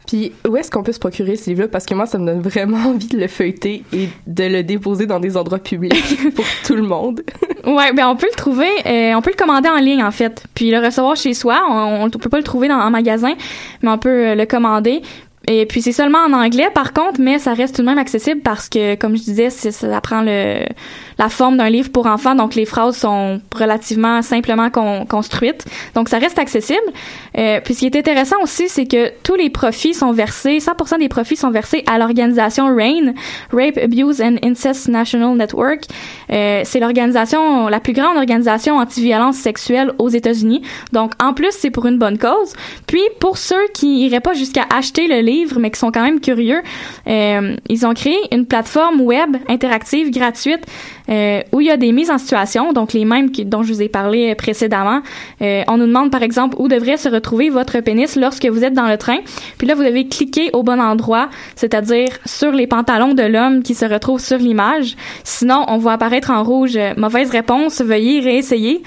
Puis, 0.08 0.32
où 0.48 0.58
est-ce 0.58 0.70
qu'on 0.70 0.84
peut 0.84 0.92
se 0.92 1.00
procurer 1.00 1.36
ce 1.36 1.50
livre-là? 1.50 1.68
Parce 1.68 1.86
que 1.86 1.94
moi, 1.94 2.06
ça 2.06 2.18
me 2.18 2.26
donne 2.26 2.42
vraiment 2.42 2.78
envie 2.90 3.08
de 3.08 3.18
le 3.18 3.28
feuilleter 3.28 3.84
et 3.94 4.10
de 4.28 4.44
le 4.44 4.64
déposer 4.64 5.06
dans 5.06 5.20
des 5.20 5.38
endroits 5.38 5.60
publics 5.60 6.18
pour 6.36 6.46
tout 6.66 6.76
le 6.76 6.84
monde. 6.84 7.22
Ouais, 7.66 7.94
ben 7.94 8.10
on 8.10 8.18
peut 8.18 8.28
le 8.30 8.36
trouver, 8.36 8.68
euh, 8.86 9.14
on 9.16 9.22
peut 9.22 9.32
le 9.32 9.38
commander 9.38 9.70
en 9.70 9.80
ligne 9.80 10.04
en 10.04 10.12
fait, 10.12 10.44
puis 10.54 10.70
le 10.70 10.80
recevoir 10.80 11.16
chez 11.16 11.34
soi. 11.34 11.62
On, 11.70 12.04
on 12.04 12.10
peut 12.10 12.28
pas 12.28 12.38
le 12.38 12.44
trouver 12.44 12.68
dans 12.68 12.76
un 12.76 12.90
magasin, 12.90 13.36
mais 13.82 13.90
on 13.90 13.98
peut 13.98 14.10
euh, 14.10 14.36
le 14.36 14.46
commander. 14.46 15.02
Et 15.48 15.66
puis 15.66 15.82
c'est 15.82 15.92
seulement 15.92 16.20
en 16.20 16.34
anglais 16.34 16.70
par 16.74 16.94
contre, 16.94 17.20
mais 17.20 17.40
ça 17.40 17.54
reste 17.54 17.76
tout 17.76 17.82
de 17.82 17.88
même 17.88 17.98
accessible 17.98 18.42
parce 18.42 18.70
que, 18.70 18.96
comme 18.96 19.18
je 19.18 19.24
disais, 19.24 19.50
ça 19.50 20.02
prend 20.02 20.22
le, 20.22 20.66
la 21.18 21.30
forme 21.30 21.58
d'un 21.58 21.70
livre 21.70 21.92
pour 21.92 22.06
enfants, 22.08 22.36
donc 22.36 22.56
les 22.56 22.66
phrases 22.66 22.98
sont 22.98 23.42
relativement 23.56 24.22
simplement 24.22 24.70
con- 24.70 25.06
construites, 25.06 25.66
donc 25.96 26.10
ça 26.10 26.18
reste 26.18 26.40
accessible. 26.40 26.80
Euh, 27.38 27.60
puis 27.64 27.74
ce 27.74 27.80
qui 27.80 27.86
est 27.88 27.96
intéressant 27.96 28.38
aussi, 28.42 28.70
c'est 28.70 28.86
que 28.86 29.12
tous 29.24 29.36
les 29.36 29.50
profits 29.50 29.94
sont 29.94 30.12
versés, 30.12 30.58
100% 30.60 31.00
des 31.00 31.10
profits 31.10 31.36
sont 31.36 31.52
versés 31.52 31.84
à 31.88 31.98
l'organisation 31.98 32.66
RAIN, 32.76 33.14
Rape, 33.52 33.78
Abuse 33.78 34.22
and 34.22 34.36
Incest 34.44 34.88
National 34.88 35.36
Network. 35.36 35.82
Euh, 36.32 36.62
c'est 36.64 36.80
l'organisation, 36.80 37.68
la 37.68 37.80
plus 37.80 37.94
grande 37.94 38.18
organisation 38.18 38.78
anti-violence 38.78 39.38
sexuelle 39.38 39.92
aux 40.00 40.10
États-Unis. 40.10 40.62
Donc 40.92 41.14
en 41.22 41.34
plus, 41.34 41.52
c'est 41.52 41.72
pour 41.72 41.86
une 41.86 41.98
bonne 41.98 42.18
cause. 42.18 42.54
Puis 42.88 43.02
pour 43.20 43.38
ceux 43.38 43.68
qui 43.74 44.06
iraient 44.06 44.20
pas 44.20 44.34
jusqu'à 44.34 44.66
acheter 44.74 45.08
le 45.08 45.22
livre, 45.22 45.60
mais 45.60 45.72
qui 45.72 45.80
sont 45.80 45.92
quand 45.92 46.04
même 46.04 46.20
curieux, 46.20 46.62
euh, 47.08 47.56
ils 47.70 47.86
ont 47.86 47.94
créé 47.94 48.18
une 48.32 48.46
plateforme 48.46 49.02
web 49.02 49.38
interactive 49.50 50.12
gratuite 50.12 50.66
euh, 51.14 51.42
où 51.52 51.62
il 51.62 51.68
y 51.68 51.72
a 51.72 51.78
des 51.78 51.92
mises 51.92 52.10
en 52.10 52.18
situation, 52.18 52.74
donc 52.74 52.94
les 52.94 53.06
mêmes 53.06 53.30
dont 53.46 53.62
je 53.62 53.72
vous 53.72 53.82
ai 53.82 53.90
parlé 53.90 54.32
euh, 54.32 54.36
précédemment. 54.36 55.02
Euh, 55.42 55.62
on 55.68 55.78
nous 55.78 55.86
demande 55.86 56.10
par 56.10 56.24
exemple 56.24 56.56
où 56.60 56.68
devrait 56.68 56.98
se 56.98 57.08
retrouver 57.08 57.50
votre 57.50 57.80
pénis 57.82 58.16
lorsque 58.16 58.46
vous 58.46 58.64
êtes 58.64 58.74
dans 58.74 58.88
le 58.88 58.98
train. 58.98 59.18
Puis 59.58 59.68
là, 59.68 59.76
vous 59.76 59.84
devez 59.84 60.08
cliquer 60.08 60.50
au 60.54 60.64
bon 60.64 60.80
endroit, 60.82 61.30
c'est-à-dire 61.56 62.10
sur 62.26 62.52
les 62.52 62.66
pantalons 62.66 63.14
de 63.14 63.24
l'homme 63.24 63.62
qui 63.62 63.76
se 63.76 63.86
retrouve 63.86 64.20
sur 64.20 64.38
l'image. 64.38 64.96
Sinon, 65.24 65.66
on 65.68 65.78
voit 65.78 65.94
apparaître 65.94 66.32
en 66.32 66.44
rouge 66.44 66.80
mauvaise 66.98 67.30
réponse, 67.30 67.82
veuillez 67.82 68.20
réessayer. 68.20 68.82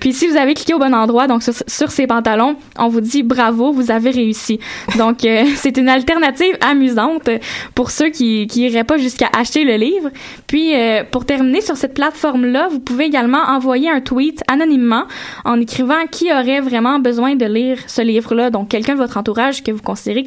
Puis 0.00 0.12
si 0.12 0.26
vous 0.26 0.36
avez 0.36 0.54
cliqué 0.54 0.74
au 0.74 0.78
bon 0.78 0.94
endroit, 0.94 1.26
donc 1.26 1.42
sur, 1.42 1.90
ces 1.90 2.06
pantalons, 2.06 2.56
on 2.78 2.88
vous 2.88 3.00
dit 3.00 3.22
bravo, 3.22 3.72
vous 3.72 3.90
avez 3.90 4.10
réussi. 4.10 4.58
Donc 4.98 5.18
c'est 5.56 5.76
une 5.76 5.88
alternative 5.88 6.56
amusante 6.60 7.28
pour 7.74 7.90
ceux 7.90 8.08
qui 8.08 8.46
qui 8.46 8.70
pas 8.84 8.98
jusqu'à 8.98 9.28
acheter 9.36 9.64
le 9.64 9.76
livre. 9.76 10.10
Puis 10.46 10.74
euh, 10.74 11.04
pour 11.10 11.24
terminer 11.36 11.60
sur 11.60 11.76
cette 11.76 11.94
plateforme 11.94 12.46
là, 12.46 12.68
vous 12.70 12.78
pouvez 12.78 13.04
également 13.04 13.42
envoyer 13.48 13.90
un 13.90 14.00
tweet 14.00 14.42
anonymement 14.46 15.04
en 15.44 15.60
écrivant 15.60 16.06
qui 16.10 16.32
aurait 16.32 16.60
vraiment 16.60 17.00
besoin 17.00 17.34
de 17.34 17.46
lire 17.46 17.78
ce 17.88 18.02
livre 18.02 18.34
là. 18.34 18.50
Donc 18.50 18.68
quelqu'un 18.68 18.92
de 18.92 18.98
votre 18.98 19.16
entourage 19.16 19.64
que 19.64 19.72
vous 19.72 19.82
considérez 19.82 20.24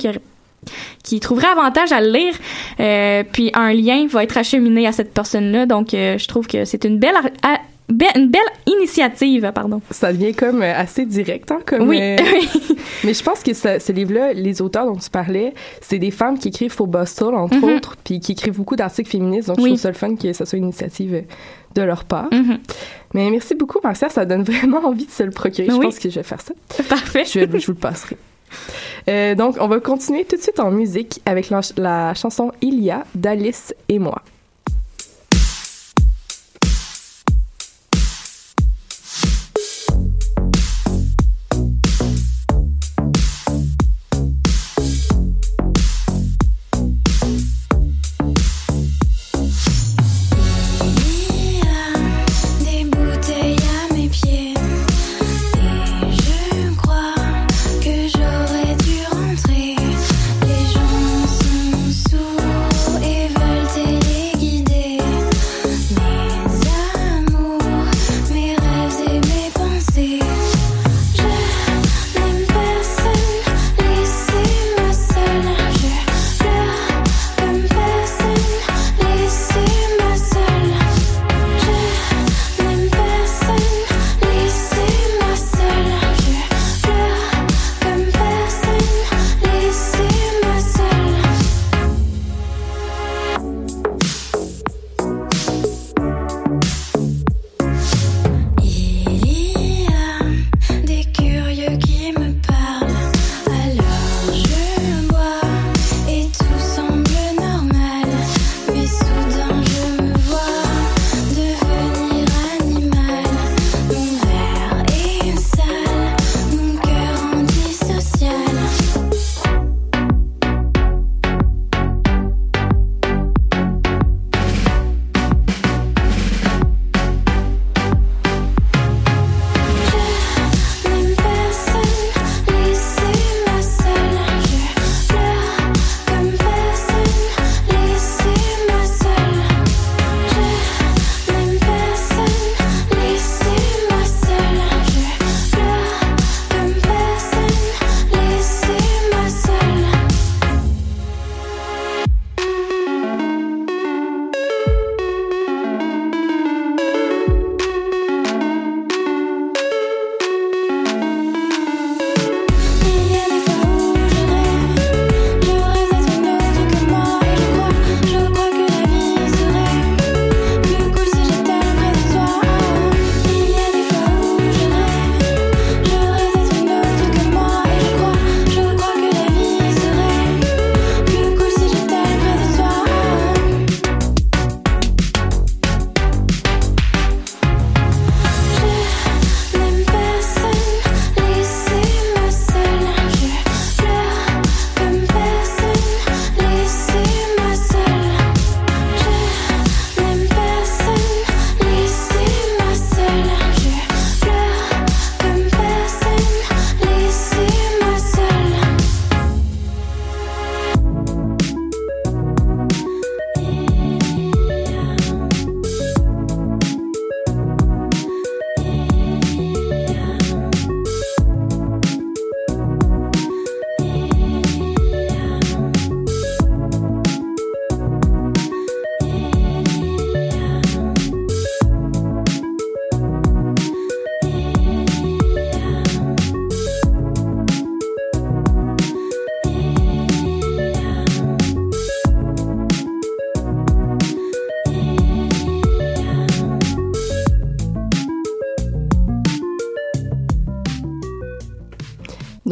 qui 1.04 1.20
trouverait 1.22 1.48
avantage 1.48 1.94
à 1.94 2.02
le 2.02 2.12
lire, 2.12 2.34
euh, 2.82 3.24
puis 3.32 3.52
un 3.54 3.72
lien 3.72 4.06
va 4.10 4.24
être 4.24 4.38
acheminé 4.38 4.86
à 4.86 4.92
cette 4.92 5.14
personne-là. 5.14 5.66
Donc, 5.66 5.94
euh, 5.94 6.18
je 6.18 6.28
trouve 6.28 6.46
que 6.46 6.66
c'est 6.66 6.84
une 6.84 7.00
belle, 7.00 7.16
be- 7.92 8.16
une 8.16 8.30
belle 8.30 8.42
initiative, 8.66 9.52
pardon. 9.54 9.82
Ça 9.92 10.12
devient 10.14 10.34
comme 10.34 10.62
euh, 10.62 10.74
assez 10.76 11.06
direct, 11.06 11.52
hein, 11.52 11.60
comme... 11.66 11.88
Oui, 11.90 12.00
euh, 12.02 12.18
Mais 13.04 13.14
je 13.14 13.24
pense 13.24 13.44
que 13.44 13.54
ce, 13.54 13.80
ce 13.80 13.92
livre-là, 13.92 14.34
les 14.34 14.62
auteurs 14.62 14.86
dont 14.86 14.96
tu 14.96 15.10
parlais, 15.10 15.54
c'est 15.82 16.00
des 16.00 16.12
femmes 16.12 16.38
qui 16.40 16.48
écrivent 16.50 16.76
pour 16.76 16.88
Bustle, 16.88 17.36
entre 17.36 17.58
Mhm. 17.58 17.76
autres, 17.76 17.96
puis 18.04 18.20
qui 18.20 18.32
écrivent 18.34 18.58
beaucoup 18.58 18.76
d'articles 18.76 19.10
féministes. 19.10 19.48
Donc, 19.50 19.58
Oui. 19.58 19.64
je 19.64 19.68
trouve 19.70 19.80
ça 19.82 19.90
le 19.90 19.96
fun 19.96 20.16
que 20.16 20.34
ça 20.34 20.46
soit 20.46 20.58
une 20.58 20.66
initiative 20.66 21.14
euh, 21.14 21.22
de 21.76 21.82
leur 21.82 22.06
part. 22.06 22.28
Mhm. 22.34 22.58
Mais 23.14 23.30
merci 23.30 23.56
beaucoup, 23.56 23.80
Marcia. 23.84 24.10
Ça 24.10 24.26
donne 24.26 24.44
vraiment 24.52 24.80
envie 24.86 25.06
de 25.06 25.12
se 25.12 25.24
le 25.24 25.32
procurer. 25.32 25.68
Je 25.70 25.78
pense 25.78 26.00
que 26.00 26.10
je 26.10 26.16
vais 26.16 26.24
faire 26.24 26.42
ça. 26.42 26.54
Parfait. 26.90 27.24
Je, 27.26 27.40
vais- 27.40 27.60
je 27.60 27.66
vous 27.68 27.74
le 27.74 27.78
passerai. 27.80 28.18
Euh, 29.10 29.36
donc, 29.36 29.58
on 29.60 29.68
va 29.68 29.80
continuer 29.80 30.26
tout 30.26 30.36
de 30.38 30.42
suite 30.42 30.60
en 30.60 30.72
musique 30.72 31.22
avec 31.26 31.50
la, 31.50 31.60
la 31.78 32.14
chanson 32.14 32.52
Il 32.62 32.80
y 32.84 32.90
a 32.92 33.04
d'Alice 33.14 33.74
et 33.90 34.00
moi. 34.00 34.22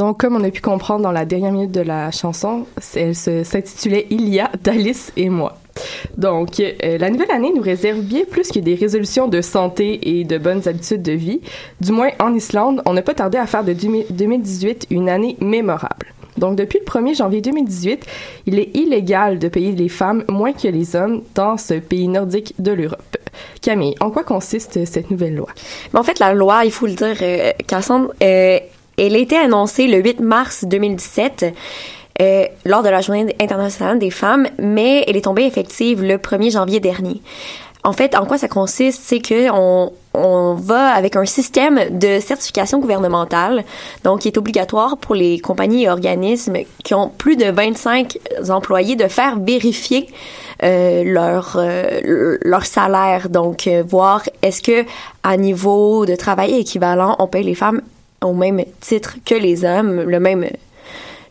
Donc, 0.06 0.20
comme 0.20 0.36
on 0.36 0.44
a 0.44 0.52
pu 0.52 0.62
comprendre 0.62 1.02
dans 1.02 1.12
la 1.12 1.26
dernière 1.26 1.52
minute 1.52 1.72
de 1.72 1.82
la 1.82 2.12
chanson, 2.12 2.68
elle 2.96 3.16
s'intitulait 3.16 4.06
Il 4.12 4.30
y 4.30 4.40
a 4.40 4.52
d'Alice 4.64 5.12
et 5.18 5.30
moi. 5.30 5.58
Donc, 6.16 6.60
euh, 6.60 7.00
la 7.00 7.10
nouvelle 7.10 7.32
année 7.32 7.52
nous 7.56 7.64
réserve 7.64 8.02
bien 8.02 8.22
plus 8.30 8.52
que 8.52 8.60
des 8.60 8.76
résolutions 8.76 9.28
de 9.28 9.42
santé 9.42 10.20
et 10.20 10.24
de 10.24 10.38
bonnes 10.38 10.68
habitudes 10.68 11.02
de 11.02 11.14
vie. 11.14 11.42
Du 11.82 11.92
moins, 11.92 12.12
en 12.20 12.36
Islande, 12.36 12.84
on 12.86 12.94
n'a 12.94 13.02
pas 13.02 13.16
tardé 13.16 13.40
à 13.40 13.48
faire 13.48 13.64
de 13.64 13.74
2018 13.74 14.86
une 14.92 15.10
année 15.10 15.38
mémorable. 15.42 16.14
Donc, 16.38 16.56
depuis 16.56 16.78
le 16.78 16.86
1er 16.86 17.18
janvier 17.18 17.42
2018, 17.42 18.06
il 18.46 18.60
est 18.60 18.78
illégal 18.78 19.40
de 19.40 19.48
payer 19.48 19.72
les 19.72 19.90
femmes 19.90 20.24
moins 20.30 20.54
que 20.54 20.68
les 20.68 20.96
hommes 20.96 21.24
dans 21.34 21.58
ce 21.58 21.74
pays 21.74 22.08
nordique 22.08 22.54
de 22.60 22.74
l'Europe. 22.74 23.18
Camille, 23.60 23.96
en 24.00 24.12
quoi 24.12 24.24
consiste 24.24 24.86
cette 24.86 25.10
nouvelle 25.10 25.36
loi? 25.36 25.50
Mais 25.92 26.00
en 26.00 26.04
fait, 26.04 26.20
la 26.20 26.32
loi, 26.36 26.64
il 26.64 26.72
faut 26.72 26.86
le 26.86 26.94
dire, 26.94 27.18
euh, 27.24 27.52
Cassandre, 27.66 28.14
euh, 28.22 28.60
elle 28.98 29.16
a 29.16 29.20
été 29.20 29.38
annoncée 29.38 29.88
le 29.88 29.98
8 29.98 30.20
mars 30.20 30.66
2017 30.66 31.54
euh, 32.22 32.46
lors 32.66 32.82
de 32.82 32.90
la 32.90 33.02
Journée 33.02 33.36
internationale 33.42 34.00
des 34.00 34.12
femmes, 34.12 34.48
mais 34.58 35.04
elle 35.08 35.18
est 35.18 35.26
tombée 35.26 35.44
effective 35.44 36.02
le 36.02 36.18
1er 36.18 36.52
janvier 36.52 36.80
dernier. 36.80 37.22
En 37.86 37.94
fait, 37.94 38.16
en 38.16 38.26
quoi 38.26 38.40
ça 38.40 38.48
consiste, 38.48 39.04
c'est 39.04 39.20
que 39.20 39.52
on, 39.52 39.92
va 40.58 40.92
avec 40.94 41.18
un 41.18 41.26
système 41.26 42.00
de 42.00 42.20
certification 42.20 42.80
gouvernementale, 42.80 43.64
donc 44.04 44.22
qui 44.22 44.30
est 44.30 44.38
obligatoire 44.38 44.98
pour 44.98 45.14
les 45.14 45.40
compagnies 45.40 45.84
et 45.84 45.90
organismes 45.90 46.60
qui 46.84 46.94
ont 46.94 47.10
plus 47.10 47.36
de 47.36 47.52
25 47.52 48.18
employés 48.50 48.96
de 48.96 49.08
faire 49.08 49.38
vérifier 49.38 50.08
euh, 50.64 51.04
leur 51.04 51.58
euh, 51.58 52.38
leur 52.42 52.66
salaire, 52.66 53.30
donc 53.30 53.68
euh, 53.68 53.84
voir 53.86 54.24
est-ce 54.42 54.62
que 54.62 54.86
à 55.22 55.36
niveau 55.36 56.06
de 56.06 56.16
travail 56.16 56.56
équivalent, 56.56 57.18
on 57.20 57.28
paye 57.28 57.44
les 57.44 57.56
femmes 57.56 57.82
au 58.22 58.34
même 58.34 58.64
titre 58.82 59.18
que 59.26 59.36
les 59.36 59.64
hommes, 59.66 60.02
le 60.02 60.20
même 60.20 60.50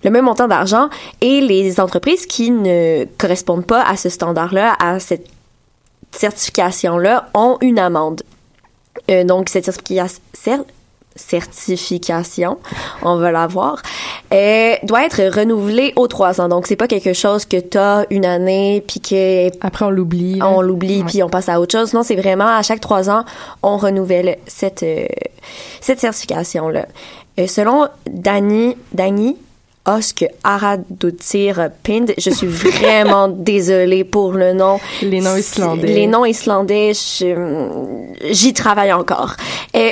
le 0.04 0.10
même 0.10 0.26
montant 0.26 0.48
d'argent 0.48 0.90
et 1.22 1.40
les 1.40 1.80
entreprises 1.80 2.26
qui 2.26 2.50
ne 2.50 3.06
correspondent 3.18 3.66
pas 3.66 3.82
à 3.82 3.96
ce 3.96 4.10
standard-là, 4.10 4.76
à 4.78 5.00
cette 5.00 5.26
certification-là, 6.12 7.30
ont 7.34 7.56
une 7.62 7.78
amende. 7.78 8.22
Euh, 9.10 9.24
donc, 9.24 9.48
cette 9.48 9.64
certification, 9.64 10.66
certification, 11.16 12.58
on 13.02 13.16
va 13.16 13.30
la 13.30 13.46
voir, 13.46 13.82
euh, 14.32 14.74
doit 14.82 15.04
être 15.04 15.22
renouvelée 15.38 15.92
aux 15.96 16.08
trois 16.08 16.40
ans. 16.40 16.48
Donc, 16.48 16.66
c'est 16.66 16.76
pas 16.76 16.88
quelque 16.88 17.12
chose 17.12 17.44
que 17.44 17.58
tu 17.58 17.78
as 17.78 18.06
une 18.10 18.24
année, 18.24 18.82
puis 18.86 19.00
que 19.00 19.48
Après, 19.64 19.84
on 19.84 19.90
l'oublie. 19.90 20.40
on 20.42 20.60
l'oublie 20.60 21.04
puis 21.04 21.22
on 21.22 21.28
passe 21.28 21.48
à 21.48 21.60
autre 21.60 21.72
chose. 21.72 21.92
Non, 21.94 22.02
c'est 22.02 22.16
vraiment 22.16 22.48
à 22.48 22.62
chaque 22.62 22.80
trois 22.80 23.10
ans, 23.10 23.24
on 23.62 23.76
renouvelle 23.76 24.38
cette 24.46 24.82
euh, 24.82 25.06
cette 25.80 26.00
certification 26.00 26.68
là. 26.68 26.86
selon 27.46 27.88
Dani 28.06 28.76
Dani 28.92 29.36
Osk 29.86 30.24
Aradotir 30.42 31.68
Pind, 31.82 32.14
je 32.16 32.30
suis 32.30 32.46
vraiment 32.46 33.28
désolée 33.28 34.04
pour 34.04 34.32
le 34.32 34.54
nom. 34.54 34.80
Les 35.02 35.20
noms 35.20 35.36
islandais. 35.36 35.86
Les 35.86 36.06
noms 36.06 36.24
islandais, 36.24 36.92
j'y 38.30 38.52
travaille 38.54 38.92
encore. 38.92 39.34
Euh, 39.76 39.90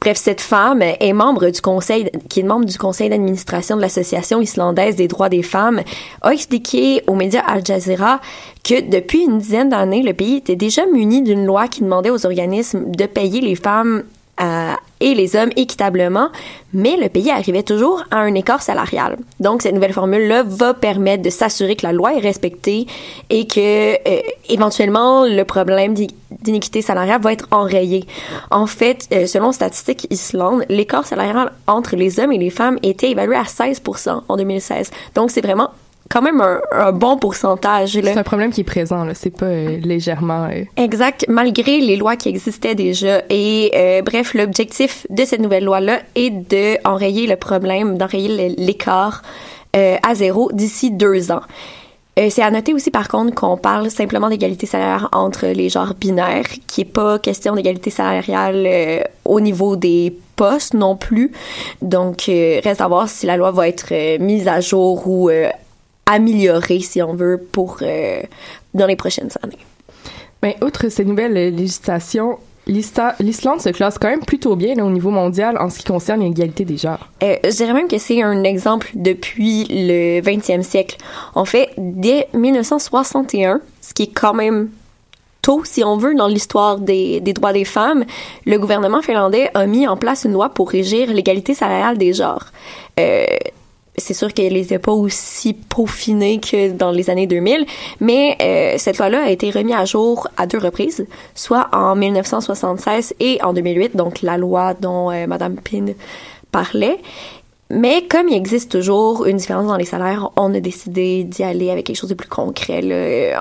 bref, 0.00 0.16
cette 0.16 0.40
femme 0.40 0.82
est 0.82 1.12
membre 1.12 1.50
du 1.50 1.60
conseil, 1.60 2.10
qui 2.28 2.40
est 2.40 2.44
membre 2.44 2.64
du 2.64 2.78
conseil 2.78 3.08
d'administration 3.08 3.76
de 3.76 3.82
l'association 3.82 4.40
islandaise 4.40 4.96
des 4.96 5.08
droits 5.08 5.28
des 5.28 5.42
femmes, 5.42 5.82
a 6.22 6.32
expliqué 6.32 7.02
aux 7.06 7.14
médias 7.14 7.42
Al 7.46 7.64
Jazeera 7.64 8.20
que 8.64 8.80
depuis 8.80 9.22
une 9.22 9.38
dizaine 9.38 9.68
d'années, 9.68 10.02
le 10.02 10.14
pays 10.14 10.36
était 10.36 10.56
déjà 10.56 10.86
muni 10.86 11.22
d'une 11.22 11.44
loi 11.44 11.68
qui 11.68 11.82
demandait 11.82 12.10
aux 12.10 12.24
organismes 12.26 12.90
de 12.90 13.06
payer 13.06 13.40
les 13.40 13.56
femmes 13.56 14.04
euh, 14.40 14.72
et 15.00 15.14
les 15.14 15.34
hommes 15.36 15.50
équitablement, 15.56 16.28
mais 16.72 16.96
le 16.96 17.08
pays 17.08 17.30
arrivait 17.30 17.62
toujours 17.62 18.04
à 18.10 18.18
un 18.18 18.34
écart 18.34 18.62
salarial. 18.62 19.16
Donc, 19.40 19.62
cette 19.62 19.74
nouvelle 19.74 19.92
formule-là 19.92 20.42
va 20.44 20.74
permettre 20.74 21.22
de 21.22 21.30
s'assurer 21.30 21.74
que 21.76 21.86
la 21.86 21.92
loi 21.92 22.14
est 22.14 22.20
respectée 22.20 22.86
et 23.30 23.46
que, 23.46 23.94
euh, 23.94 24.20
éventuellement, 24.48 25.24
le 25.24 25.42
problème 25.44 25.94
d'in- 25.94 26.06
d'iniquité 26.42 26.82
salariale 26.82 27.20
va 27.20 27.32
être 27.32 27.48
enrayé. 27.50 28.04
En 28.50 28.66
fait, 28.66 29.06
euh, 29.12 29.26
selon 29.26 29.52
Statistique 29.52 30.06
Islande, 30.10 30.64
l'écart 30.68 31.06
salarial 31.06 31.52
entre 31.66 31.96
les 31.96 32.20
hommes 32.20 32.32
et 32.32 32.38
les 32.38 32.50
femmes 32.50 32.78
était 32.82 33.10
évalué 33.10 33.36
à 33.36 33.44
16 33.44 33.82
en 34.28 34.36
2016. 34.36 34.90
Donc, 35.14 35.30
c'est 35.30 35.40
vraiment 35.40 35.70
quand 36.10 36.22
même 36.22 36.40
un, 36.40 36.60
un 36.72 36.92
bon 36.92 37.16
pourcentage. 37.16 37.96
là. 37.96 38.12
C'est 38.12 38.18
un 38.18 38.22
problème 38.24 38.50
qui 38.52 38.60
est 38.62 38.64
présent, 38.64 39.04
là. 39.04 39.14
C'est 39.14 39.30
pas 39.30 39.46
euh, 39.46 39.78
légèrement. 39.78 40.48
euh, 40.50 40.64
Exact, 40.76 41.24
malgré 41.28 41.78
les 41.80 41.96
lois 41.96 42.16
qui 42.16 42.28
existaient 42.28 42.74
déjà. 42.74 43.22
Et 43.30 43.70
euh, 43.74 44.02
bref, 44.02 44.34
l'objectif 44.34 45.06
de 45.08 45.24
cette 45.24 45.40
nouvelle 45.40 45.64
loi-là 45.64 46.00
est 46.16 46.30
de 46.30 46.76
enrayer 46.86 47.26
le 47.26 47.36
problème, 47.36 47.96
d'enrayer 47.96 48.54
l'écart 48.58 49.22
euh, 49.76 49.96
à 50.06 50.14
zéro 50.14 50.50
d'ici 50.52 50.90
deux 50.90 51.30
ans. 51.30 51.42
C'est 52.28 52.42
à 52.42 52.50
noter 52.50 52.74
aussi, 52.74 52.90
par 52.90 53.08
contre, 53.08 53.34
qu'on 53.34 53.56
parle 53.56 53.90
simplement 53.90 54.28
d'égalité 54.28 54.66
salariale 54.66 55.08
entre 55.12 55.46
les 55.46 55.70
genres 55.70 55.94
binaires, 55.94 56.44
qui 56.66 56.82
est 56.82 56.84
pas 56.84 57.18
question 57.18 57.54
d'égalité 57.54 57.88
salariale 57.88 58.64
euh, 58.66 59.00
au 59.24 59.40
niveau 59.40 59.74
des 59.76 60.14
postes 60.36 60.74
non 60.74 60.96
plus. 60.96 61.32
Donc, 61.80 62.28
euh, 62.28 62.60
reste 62.62 62.82
à 62.82 62.88
voir 62.88 63.08
si 63.08 63.24
la 63.24 63.38
loi 63.38 63.52
va 63.52 63.68
être 63.68 64.18
mise 64.18 64.48
à 64.48 64.60
jour 64.60 65.08
ou 65.08 65.30
améliorée, 66.10 66.80
si 66.80 67.00
on 67.00 67.14
veut, 67.14 67.40
pour 67.52 67.78
euh, 67.82 68.20
dans 68.74 68.86
les 68.86 68.96
prochaines 68.96 69.30
années. 69.42 69.64
Mais 70.42 70.56
outre 70.62 70.88
ces 70.88 71.04
nouvelles 71.04 71.54
législations, 71.54 72.38
l'Islande 72.66 73.60
se 73.60 73.70
classe 73.70 73.98
quand 73.98 74.08
même 74.08 74.24
plutôt 74.24 74.56
bien 74.56 74.74
là, 74.74 74.84
au 74.84 74.90
niveau 74.90 75.10
mondial 75.10 75.56
en 75.58 75.70
ce 75.70 75.78
qui 75.78 75.84
concerne 75.84 76.20
l'égalité 76.20 76.64
des 76.64 76.76
genres. 76.76 77.08
Euh, 77.22 77.36
je 77.44 77.50
dirais 77.50 77.72
même 77.72 77.88
que 77.88 77.98
c'est 77.98 78.22
un 78.22 78.44
exemple 78.44 78.90
depuis 78.94 79.66
le 79.68 80.20
20e 80.20 80.62
siècle. 80.62 80.96
En 81.34 81.44
fait, 81.44 81.70
dès 81.78 82.28
1961, 82.34 83.60
ce 83.80 83.94
qui 83.94 84.04
est 84.04 84.12
quand 84.12 84.34
même 84.34 84.70
tôt, 85.42 85.62
si 85.64 85.82
on 85.84 85.96
veut, 85.96 86.14
dans 86.14 86.28
l'histoire 86.28 86.78
des, 86.78 87.20
des 87.20 87.32
droits 87.32 87.52
des 87.52 87.64
femmes, 87.64 88.04
le 88.46 88.58
gouvernement 88.58 89.02
finlandais 89.02 89.50
a 89.54 89.66
mis 89.66 89.86
en 89.86 89.96
place 89.96 90.24
une 90.24 90.32
loi 90.32 90.50
pour 90.50 90.70
régir 90.70 91.12
l'égalité 91.12 91.54
salariale 91.54 91.98
des 91.98 92.12
genres. 92.12 92.46
Euh, 92.98 93.24
c'est 94.00 94.14
sûr 94.14 94.32
qu'elle 94.34 94.54
n'était 94.54 94.78
pas 94.78 94.92
aussi 94.92 95.54
peaufinée 95.54 96.40
que 96.40 96.70
dans 96.70 96.90
les 96.90 97.10
années 97.10 97.26
2000, 97.26 97.66
mais 98.00 98.36
euh, 98.42 98.74
cette 98.78 98.98
loi-là 98.98 99.24
a 99.24 99.30
été 99.30 99.50
remise 99.50 99.74
à 99.74 99.84
jour 99.84 100.28
à 100.36 100.46
deux 100.46 100.58
reprises, 100.58 101.06
soit 101.34 101.68
en 101.72 101.94
1976 101.94 103.14
et 103.20 103.42
en 103.42 103.52
2008, 103.52 103.96
donc 103.96 104.22
la 104.22 104.36
loi 104.36 104.74
dont 104.74 105.10
euh, 105.10 105.26
Madame 105.26 105.56
Pin 105.56 105.86
parlait. 106.50 106.98
Mais 107.70 108.06
comme 108.08 108.28
il 108.28 108.34
existe 108.34 108.72
toujours 108.72 109.26
une 109.26 109.36
différence 109.36 109.68
dans 109.68 109.76
les 109.76 109.84
salaires, 109.84 110.30
on 110.36 110.52
a 110.54 110.60
décidé 110.60 111.22
d'y 111.22 111.44
aller 111.44 111.70
avec 111.70 111.86
quelque 111.86 111.96
chose 111.96 112.10
de 112.10 112.14
plus 112.14 112.28
concret 112.28 112.80
le, 112.82 113.32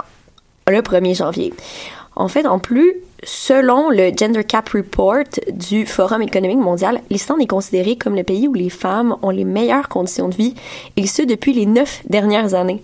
le 0.68 0.82
1er 0.82 1.16
janvier. 1.16 1.52
En 2.16 2.28
fait, 2.28 2.46
en 2.46 2.60
plus, 2.60 2.94
selon 3.24 3.90
le 3.90 4.12
Gender 4.16 4.44
Cap 4.44 4.70
Report 4.70 5.24
du 5.52 5.86
Forum 5.86 6.22
économique 6.22 6.60
mondial, 6.60 7.02
l'Islande 7.10 7.42
est 7.42 7.48
considérée 7.48 7.98
comme 7.98 8.16
le 8.16 8.24
pays 8.24 8.48
où 8.48 8.54
les 8.54 8.70
femmes 8.70 9.18
ont 9.22 9.30
les 9.30 9.44
meilleures 9.46 9.90
conditions 9.90 10.30
de 10.30 10.36
vie, 10.36 10.54
et 10.98 11.08
ce 11.08 11.22
depuis 11.22 11.54
les 11.54 11.66
neuf 11.66 12.02
dernières 12.08 12.54
années. 12.54 12.82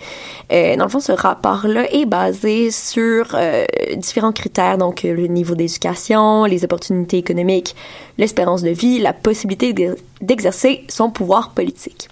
Euh, 0.51 0.75
dans 0.75 0.85
le 0.85 0.89
fond, 0.89 0.99
ce 0.99 1.11
rapport-là 1.11 1.91
est 1.93 2.05
basé 2.05 2.71
sur 2.71 3.27
euh, 3.33 3.65
différents 3.95 4.33
critères, 4.33 4.77
donc 4.77 5.05
euh, 5.05 5.13
le 5.13 5.27
niveau 5.27 5.55
d'éducation, 5.55 6.45
les 6.45 6.63
opportunités 6.63 7.17
économiques, 7.17 7.75
l'espérance 8.17 8.61
de 8.61 8.69
vie, 8.71 8.99
la 8.99 9.13
possibilité 9.13 9.73
d'e- 9.73 9.95
d'exercer 10.21 10.83
son 10.89 11.09
pouvoir 11.09 11.51
politique. 11.51 12.07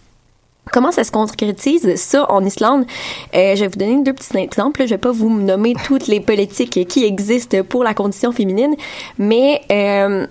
Comment 0.71 0.91
ça 0.91 1.03
se 1.03 1.11
concrétise 1.11 1.95
ça 1.95 2.25
en 2.31 2.43
Islande? 2.43 2.85
Euh, 3.35 3.55
Je 3.55 3.61
vais 3.61 3.67
vous 3.67 3.77
donner 3.77 4.01
deux 4.03 4.13
petits 4.13 4.37
exemples. 4.37 4.83
Je 4.85 4.91
vais 4.91 4.97
pas 4.97 5.11
vous 5.11 5.29
nommer 5.29 5.73
toutes 5.85 6.07
les 6.07 6.19
politiques 6.19 6.87
qui 6.87 7.03
existent 7.03 7.63
pour 7.63 7.83
la 7.83 7.93
condition 7.93 8.31
féminine, 8.31 8.75
mais 9.17 9.61
euh, 9.71 10.25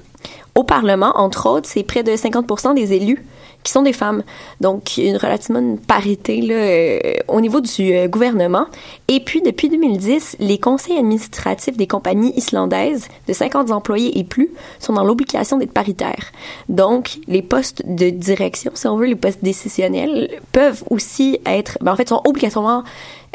au 0.55 0.65
Parlement, 0.65 1.13
entre 1.17 1.49
autres, 1.49 1.69
c'est 1.69 1.83
près 1.83 2.03
de 2.03 2.13
50% 2.13 2.75
des 2.75 2.93
élus 2.93 3.25
qui 3.63 3.73
sont 3.73 3.83
des 3.83 3.93
femmes. 3.93 4.23
Donc, 4.61 4.97
une 4.97 5.17
relativement 5.17 5.61
une 5.61 5.79
parité 5.79 6.41
là, 6.41 6.55
euh, 6.55 6.99
au 7.29 7.41
niveau 7.41 7.61
du 7.61 7.95
euh, 7.95 8.09
gouvernement. 8.09 8.67
Et 9.09 9.21
puis, 9.21 9.43
depuis 9.43 9.69
2010, 9.69 10.37
les 10.41 10.59
conseils 10.59 10.99
administratifs 10.99 11.77
des 11.77 11.87
compagnies 11.87 12.33
islandaises 12.37 13.09
de 13.29 13.33
50 13.33 13.71
employés 13.71 14.19
et 14.19 14.25
plus 14.25 14.51
sont 14.79 14.95
dans 14.95 15.05
l'obligation 15.05 15.59
d'être 15.59 15.73
paritaires. 15.73 16.33
Donc, 16.69 17.19
les 17.29 17.43
postes 17.43 17.83
de 17.87 18.11
direction, 18.11 18.73
si 18.75 18.87
on 18.87 18.97
veut, 18.97 19.07
les 19.07 19.17
postes 19.17 19.43
décisionnels, 19.43 20.29
peuvent 20.53 20.83
aussi 20.91 21.39
être, 21.47 21.79
ben, 21.81 21.93
en 21.93 21.97
fait, 21.97 22.09
sont 22.09 22.23
obligatoirement 22.25 22.85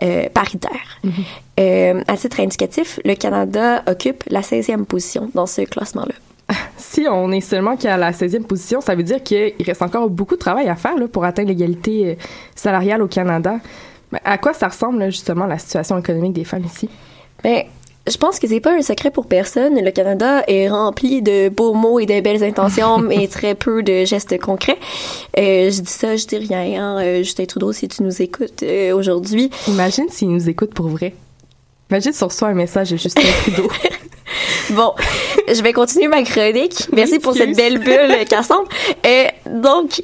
euh, 0.03 0.29
paritaires. 0.29 1.01
Euh, 1.59 2.03
à 2.07 2.17
titre 2.17 2.39
indicatif, 2.39 2.99
le 3.03 3.15
Canada 3.15 3.81
occupe 3.87 4.23
la 4.27 4.41
16e 4.41 4.85
position 4.85 5.31
dans 5.33 5.47
ce 5.47 5.61
classement-là. 5.61 6.13
Si 6.77 7.05
on 7.09 7.31
est 7.31 7.41
seulement 7.41 7.75
qu'à 7.75 7.97
la 7.97 8.11
16e 8.11 8.43
position, 8.43 8.81
ça 8.81 8.95
veut 8.95 9.03
dire 9.03 9.21
qu'il 9.21 9.53
reste 9.65 9.81
encore 9.81 10.09
beaucoup 10.09 10.35
de 10.35 10.39
travail 10.39 10.67
à 10.67 10.75
faire 10.75 10.97
là, 10.97 11.07
pour 11.07 11.25
atteindre 11.25 11.49
l'égalité 11.49 12.11
euh, 12.11 12.15
salariale 12.55 13.01
au 13.01 13.07
Canada. 13.07 13.59
Mais 14.11 14.19
à 14.23 14.37
quoi 14.37 14.53
ça 14.53 14.67
ressemble 14.67 14.99
là, 14.99 15.09
justement 15.09 15.45
la 15.45 15.57
situation 15.57 15.97
économique 15.97 16.33
des 16.33 16.43
femmes 16.43 16.65
ici? 16.65 16.89
Mais 17.43 17.67
je 18.09 18.17
pense 18.17 18.39
que 18.39 18.47
c'est 18.47 18.59
pas 18.59 18.73
un 18.73 18.81
secret 18.81 19.11
pour 19.11 19.27
personne. 19.27 19.83
Le 19.83 19.91
Canada 19.91 20.43
est 20.47 20.69
rempli 20.69 21.21
de 21.21 21.49
beaux 21.49 21.73
mots 21.73 21.99
et 21.99 22.05
de 22.05 22.19
belles 22.21 22.43
intentions, 22.43 22.97
mais 22.99 23.27
très 23.27 23.55
peu 23.55 23.83
de 23.83 24.05
gestes 24.05 24.39
concrets. 24.39 24.77
Euh, 25.37 25.69
je 25.69 25.81
dis 25.81 25.91
ça, 25.91 26.15
je 26.15 26.25
dis 26.25 26.37
rien. 26.37 26.81
Hein. 26.81 27.01
Euh, 27.01 27.17
Justin 27.17 27.45
Trudeau, 27.45 27.73
si 27.73 27.87
tu 27.87 28.03
nous 28.03 28.21
écoutes 28.21 28.63
euh, 28.63 28.95
aujourd'hui, 28.95 29.49
Imagine 29.67 30.07
s'ils 30.09 30.29
nous 30.29 30.49
écoutent 30.49 30.73
pour 30.73 30.87
vrai. 30.87 31.13
Imagine 31.89 32.13
si 32.13 32.23
on 32.23 32.27
reçoit 32.27 32.49
un 32.49 32.53
message 32.53 32.91
de 32.91 32.97
Justin 32.97 33.21
Trudeau. 33.43 33.69
Bon, 34.71 34.93
je 35.47 35.61
vais 35.61 35.73
continuer 35.73 36.07
ma 36.07 36.23
chronique. 36.23 36.87
Merci 36.93 37.19
pour 37.19 37.33
cette 37.33 37.55
belle 37.55 37.79
bulle, 37.79 38.25
Cassandre. 38.29 38.67
Euh, 39.05 39.25
donc, 39.45 40.01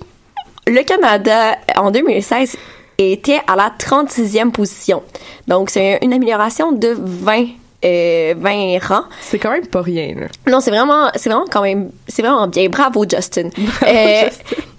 le 0.68 0.84
Canada, 0.84 1.58
en 1.76 1.92
2016, 1.92 2.56
était 2.98 3.40
à 3.48 3.56
la 3.56 3.72
36e 3.78 4.52
position. 4.52 5.04
Donc, 5.48 5.70
c'est 5.70 6.00
une 6.02 6.14
amélioration 6.14 6.72
de 6.72 6.96
20, 6.98 7.46
euh, 7.86 8.34
20 8.38 8.80
rangs. 8.88 9.06
C'est 9.22 9.40
quand 9.40 9.52
même 9.52 9.68
pas 9.68 9.82
rien, 9.82 10.16
là. 10.16 10.28
Non, 10.48 10.60
c'est 10.60 10.72
vraiment, 10.72 11.10
c'est 11.16 11.30
vraiment 11.30 11.46
quand 11.52 11.64
même, 11.64 11.92
c'est 12.08 12.22
vraiment 12.22 12.48
bien. 12.48 12.70
Bravo, 12.70 13.06
Justin. 13.10 13.50
Euh, 13.86 14.30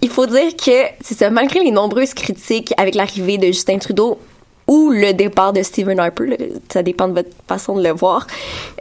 il 0.01 0.09
faut 0.11 0.27
dire 0.27 0.55
que, 0.57 0.87
c'est 1.01 1.17
ça, 1.17 1.31
malgré 1.31 1.61
les 1.61 1.71
nombreuses 1.71 2.15
critiques 2.15 2.73
avec 2.77 2.95
l'arrivée 2.95 3.39
de 3.39 3.47
Justin 3.47 3.79
Trudeau 3.79 4.19
ou 4.67 4.91
le 4.91 5.13
départ 5.13 5.53
de 5.53 5.63
Stephen 5.63 5.99
Harper, 5.99 6.27
là, 6.27 6.37
ça 6.69 6.83
dépend 6.83 7.09
de 7.09 7.15
votre 7.15 7.31
façon 7.47 7.77
de 7.77 7.83
le 7.83 7.91
voir, 7.91 8.27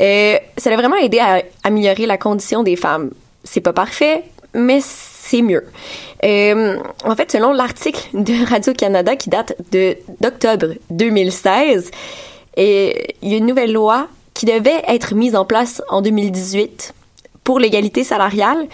euh, 0.02 0.38
ça 0.58 0.72
a 0.72 0.76
vraiment 0.76 0.96
aidé 0.96 1.20
à 1.20 1.42
améliorer 1.64 2.06
la 2.06 2.18
condition 2.18 2.64
des 2.64 2.76
femmes. 2.76 3.12
C'est 3.44 3.62
pas 3.62 3.74
parfait, 3.74 4.24
mais 4.54 4.80
c'est 4.82 5.42
mieux. 5.42 5.66
Euh, 6.24 6.78
en 7.04 7.16
fait, 7.16 7.32
selon 7.32 7.52
l'article 7.52 8.08
de 8.14 8.50
Radio-Canada 8.50 9.16
qui 9.16 9.30
date 9.30 9.56
d'octobre 10.22 10.68
2016, 10.90 11.92
et 12.56 13.16
il 13.22 13.32
y 13.32 13.34
a 13.34 13.38
une 13.38 13.46
nouvelle 13.46 13.74
loi 13.74 14.08
qui 14.34 14.46
devait 14.46 14.84
être 14.88 15.16
mise 15.16 15.36
en 15.36 15.46
place 15.46 15.82
en 15.90 16.02
2018 16.02 16.94
pour 17.44 17.60
l'égalité 17.60 18.04
salariale. 18.04 18.68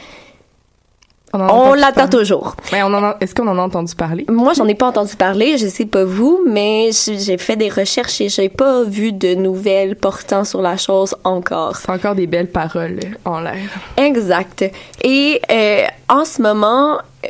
On 1.34 1.74
l'attend 1.74 2.08
toujours. 2.08 2.56
Mais 2.72 2.82
on 2.84 2.88
en 2.88 3.04
a- 3.04 3.18
Est-ce 3.22 3.36
qu'on 3.36 3.48
en 3.48 3.58
a 3.58 3.62
entendu 3.62 3.94
parler? 3.96 4.26
Moi, 4.30 4.54
j'en 4.54 4.68
ai 4.68 4.74
pas 4.76 4.88
entendu 4.88 5.16
parler, 5.16 5.58
je 5.58 5.68
sais 5.68 5.86
pas 5.86 6.04
vous, 6.04 6.42
mais 6.48 6.90
j'ai 6.92 7.38
fait 7.38 7.56
des 7.56 7.70
recherches 7.70 8.20
et 8.22 8.30
j'ai 8.30 8.50
pas 8.50 8.84
vu 8.84 9.12
de 9.12 9.36
nouvelles 9.36 9.96
portant 9.96 10.44
sur 10.44 10.62
la 10.62 10.76
chose 10.78 11.16
encore. 11.24 11.76
C'est 11.78 11.92
encore 11.92 12.16
des 12.16 12.28
belles 12.28 12.50
paroles 12.50 13.00
en 13.26 13.40
l'air. 13.42 13.58
Exact. 13.98 14.66
Et 15.04 15.40
euh, 15.52 15.84
en 16.10 16.26
ce 16.26 16.42
moment, 16.42 16.98
euh, 17.26 17.28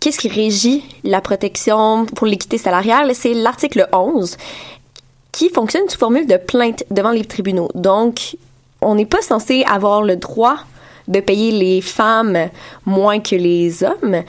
qu'est-ce 0.00 0.18
qui 0.18 0.28
régit 0.28 0.84
la 1.02 1.20
protection 1.20 2.06
pour 2.06 2.26
l'équité 2.26 2.56
salariale? 2.58 3.12
C'est 3.14 3.34
l'article 3.34 3.88
11 3.92 4.36
qui 5.32 5.48
fonctionne 5.50 5.88
sous 5.88 5.98
formule 5.98 6.26
de 6.28 6.36
plainte 6.36 6.84
devant 6.92 7.10
les 7.10 7.24
tribunaux. 7.24 7.68
Donc, 7.74 8.36
on 8.80 8.94
n'est 8.94 9.06
pas 9.06 9.22
censé 9.22 9.64
avoir 9.68 10.02
le 10.02 10.14
droit 10.16 10.58
de 11.08 11.20
payer 11.20 11.50
les 11.52 11.80
femmes 11.80 12.48
moins 12.86 13.20
que 13.20 13.36
les 13.36 13.82
hommes, 13.84 14.22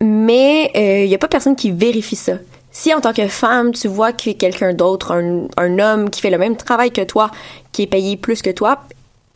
mais 0.00 0.70
il 1.04 1.08
n'y 1.08 1.14
a 1.14 1.18
pas 1.18 1.28
personne 1.28 1.56
qui 1.56 1.70
vérifie 1.70 2.16
ça. 2.16 2.34
Si 2.70 2.92
en 2.94 3.00
tant 3.00 3.12
que 3.12 3.28
femme, 3.28 3.72
tu 3.72 3.86
vois 3.88 4.12
que 4.12 4.30
quelqu'un 4.30 4.72
d'autre, 4.72 5.12
un, 5.12 5.46
un 5.58 5.78
homme 5.78 6.08
qui 6.10 6.20
fait 6.22 6.30
le 6.30 6.38
même 6.38 6.56
travail 6.56 6.90
que 6.90 7.02
toi, 7.02 7.30
qui 7.70 7.82
est 7.82 7.86
payé 7.86 8.16
plus 8.16 8.40
que 8.40 8.50
toi, 8.50 8.80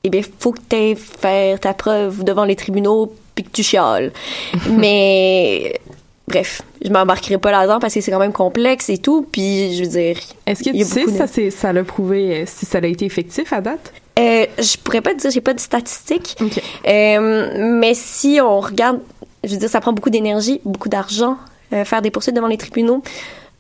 eh 0.05 0.11
bien, 0.11 0.23
faut 0.39 0.53
que 0.53 0.61
tu 0.69 0.97
faire 0.97 1.61
ta 1.61 1.75
preuve 1.75 2.25
devant 2.25 2.45
les 2.45 2.57
tribunaux 2.57 3.13
puis 3.35 3.45
que 3.45 3.51
tu 3.51 3.63
chiales. 3.63 4.13
Mais 4.71 5.79
bref, 6.27 6.63
je 6.83 6.89
m'embarquerai 6.91 7.37
pas 7.39 7.51
là-dedans 7.51 7.79
parce 7.79 7.93
que 7.93 8.01
c'est 8.01 8.11
quand 8.11 8.19
même 8.19 8.33
complexe 8.33 8.89
et 8.89 8.99
tout. 8.99 9.27
Puis 9.31 9.77
je 9.77 9.83
veux 9.85 9.91
dire, 9.91 10.17
Est-ce 10.47 10.63
que 10.65 10.71
tu 10.71 10.85
sais 10.85 11.05
si 11.05 11.13
de- 11.13 11.17
ça, 11.19 11.27
c'est- 11.27 11.51
ça 11.51 11.73
l'a 11.75 11.85
prouvé, 11.85 12.41
euh, 12.41 12.45
si 12.47 12.65
ça 12.65 12.79
a 12.79 12.87
été 12.87 13.05
effectif 13.05 13.53
à 13.53 13.61
date? 13.61 13.93
Euh, 14.19 14.47
je 14.59 14.77
pourrais 14.79 15.03
pas 15.03 15.15
te 15.15 15.19
dire, 15.19 15.31
j'ai 15.31 15.41
pas 15.41 15.55
de 15.55 15.61
statistiques. 15.61 16.37
OK. 16.41 16.63
Euh, 16.87 17.79
mais 17.79 17.95
si 17.95 18.39
on 18.43 18.61
regarde, 18.61 19.01
je 19.45 19.51
veux 19.53 19.59
dire, 19.59 19.69
ça 19.69 19.81
prend 19.81 19.93
beaucoup 19.93 20.11
d'énergie, 20.11 20.61
beaucoup 20.65 20.89
d'argent, 20.89 21.37
euh, 21.73 21.85
faire 21.85 22.03
des 22.03 22.11
poursuites 22.11 22.35
devant 22.35 22.47
les 22.47 22.57
tribunaux. 22.57 23.03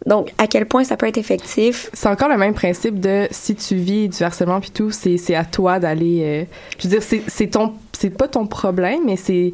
Donc, 0.05 0.33
à 0.38 0.47
quel 0.47 0.66
point 0.66 0.85
ça 0.85 0.97
peut 0.97 1.07
être 1.07 1.19
effectif? 1.19 1.90
C'est 1.92 2.09
encore 2.09 2.29
le 2.29 2.37
même 2.37 2.55
principe 2.55 3.01
de 3.01 3.27
si 3.31 3.55
tu 3.57 3.75
vis 3.75 4.09
du 4.09 4.23
harcèlement 4.23 4.61
puis 4.61 4.71
tout, 4.71 4.90
c'est 4.90 5.16
c'est 5.16 5.35
à 5.35 5.45
toi 5.45 5.79
d'aller. 5.79 6.21
euh, 6.23 6.45
je 6.79 6.85
veux 6.87 6.90
dire, 6.90 7.03
c'est 7.03 7.23
c'est 7.27 7.49
ton, 7.49 7.73
c'est 7.92 8.11
pas 8.11 8.29
ton 8.29 8.47
problème, 8.47 9.01
mais 9.05 9.16
c'est 9.16 9.53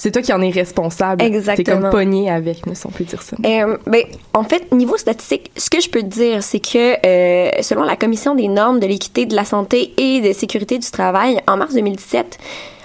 c'est 0.00 0.12
toi 0.12 0.22
qui 0.22 0.32
en 0.32 0.40
es 0.40 0.48
responsable. 0.48 1.18
T'es 1.18 1.26
Exactement. 1.26 1.82
comme 1.82 1.90
pogné 1.90 2.30
avec, 2.30 2.62
si 2.72 2.86
on 2.86 2.88
peut 2.88 3.04
dire 3.04 3.20
ça. 3.20 3.36
Euh, 3.44 3.76
ben, 3.86 4.02
en 4.32 4.44
fait, 4.44 4.72
niveau 4.72 4.96
statistique, 4.96 5.50
ce 5.58 5.68
que 5.68 5.78
je 5.78 5.90
peux 5.90 6.00
te 6.00 6.06
dire, 6.06 6.42
c'est 6.42 6.58
que 6.58 7.06
euh, 7.06 7.50
selon 7.60 7.82
la 7.82 7.96
Commission 7.96 8.34
des 8.34 8.48
normes 8.48 8.80
de 8.80 8.86
l'équité, 8.86 9.26
de 9.26 9.36
la 9.36 9.44
santé 9.44 9.92
et 9.98 10.22
de 10.22 10.32
sécurité 10.32 10.78
du 10.78 10.90
travail, 10.90 11.42
en 11.46 11.58
mars 11.58 11.74
2017, 11.74 12.38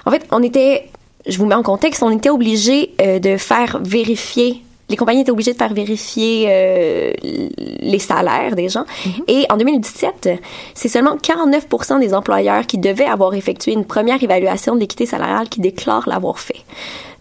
en 0.06 0.12
fait, 0.12 0.28
on 0.32 0.44
était, 0.44 0.90
je 1.26 1.38
vous 1.38 1.46
mets 1.46 1.56
en 1.56 1.64
contexte, 1.64 2.04
on 2.04 2.12
était 2.12 2.30
obligé 2.30 2.92
euh, 3.02 3.20
de 3.20 3.38
faire 3.38 3.80
vérifier. 3.82 4.62
Les 4.90 4.98
compagnies 4.98 5.22
étaient 5.22 5.32
obligées 5.32 5.54
de 5.54 5.58
faire 5.58 5.74
vérifier 5.74 6.46
euh, 6.48 7.14
les 7.22 8.00
salaires 8.00 8.56
des 8.56 8.70
gens. 8.70 8.86
Et 9.28 9.46
en 9.50 9.58
2017, 9.58 10.30
c'est 10.74 10.88
seulement 10.88 11.18
49 11.18 11.68
des 12.00 12.14
employeurs 12.14 12.68
qui 12.68 12.78
devaient 12.78 13.06
avoir 13.06 13.34
effectué 13.34 13.72
une 13.72 13.86
première 13.86 14.22
évaluation 14.22 14.76
de 14.76 14.82
l'équité 14.82 15.06
salariale 15.06 15.50
qui 15.50 15.60
déclarent 15.60 16.08
l'avoir 16.08 16.40
fait. 16.40 16.64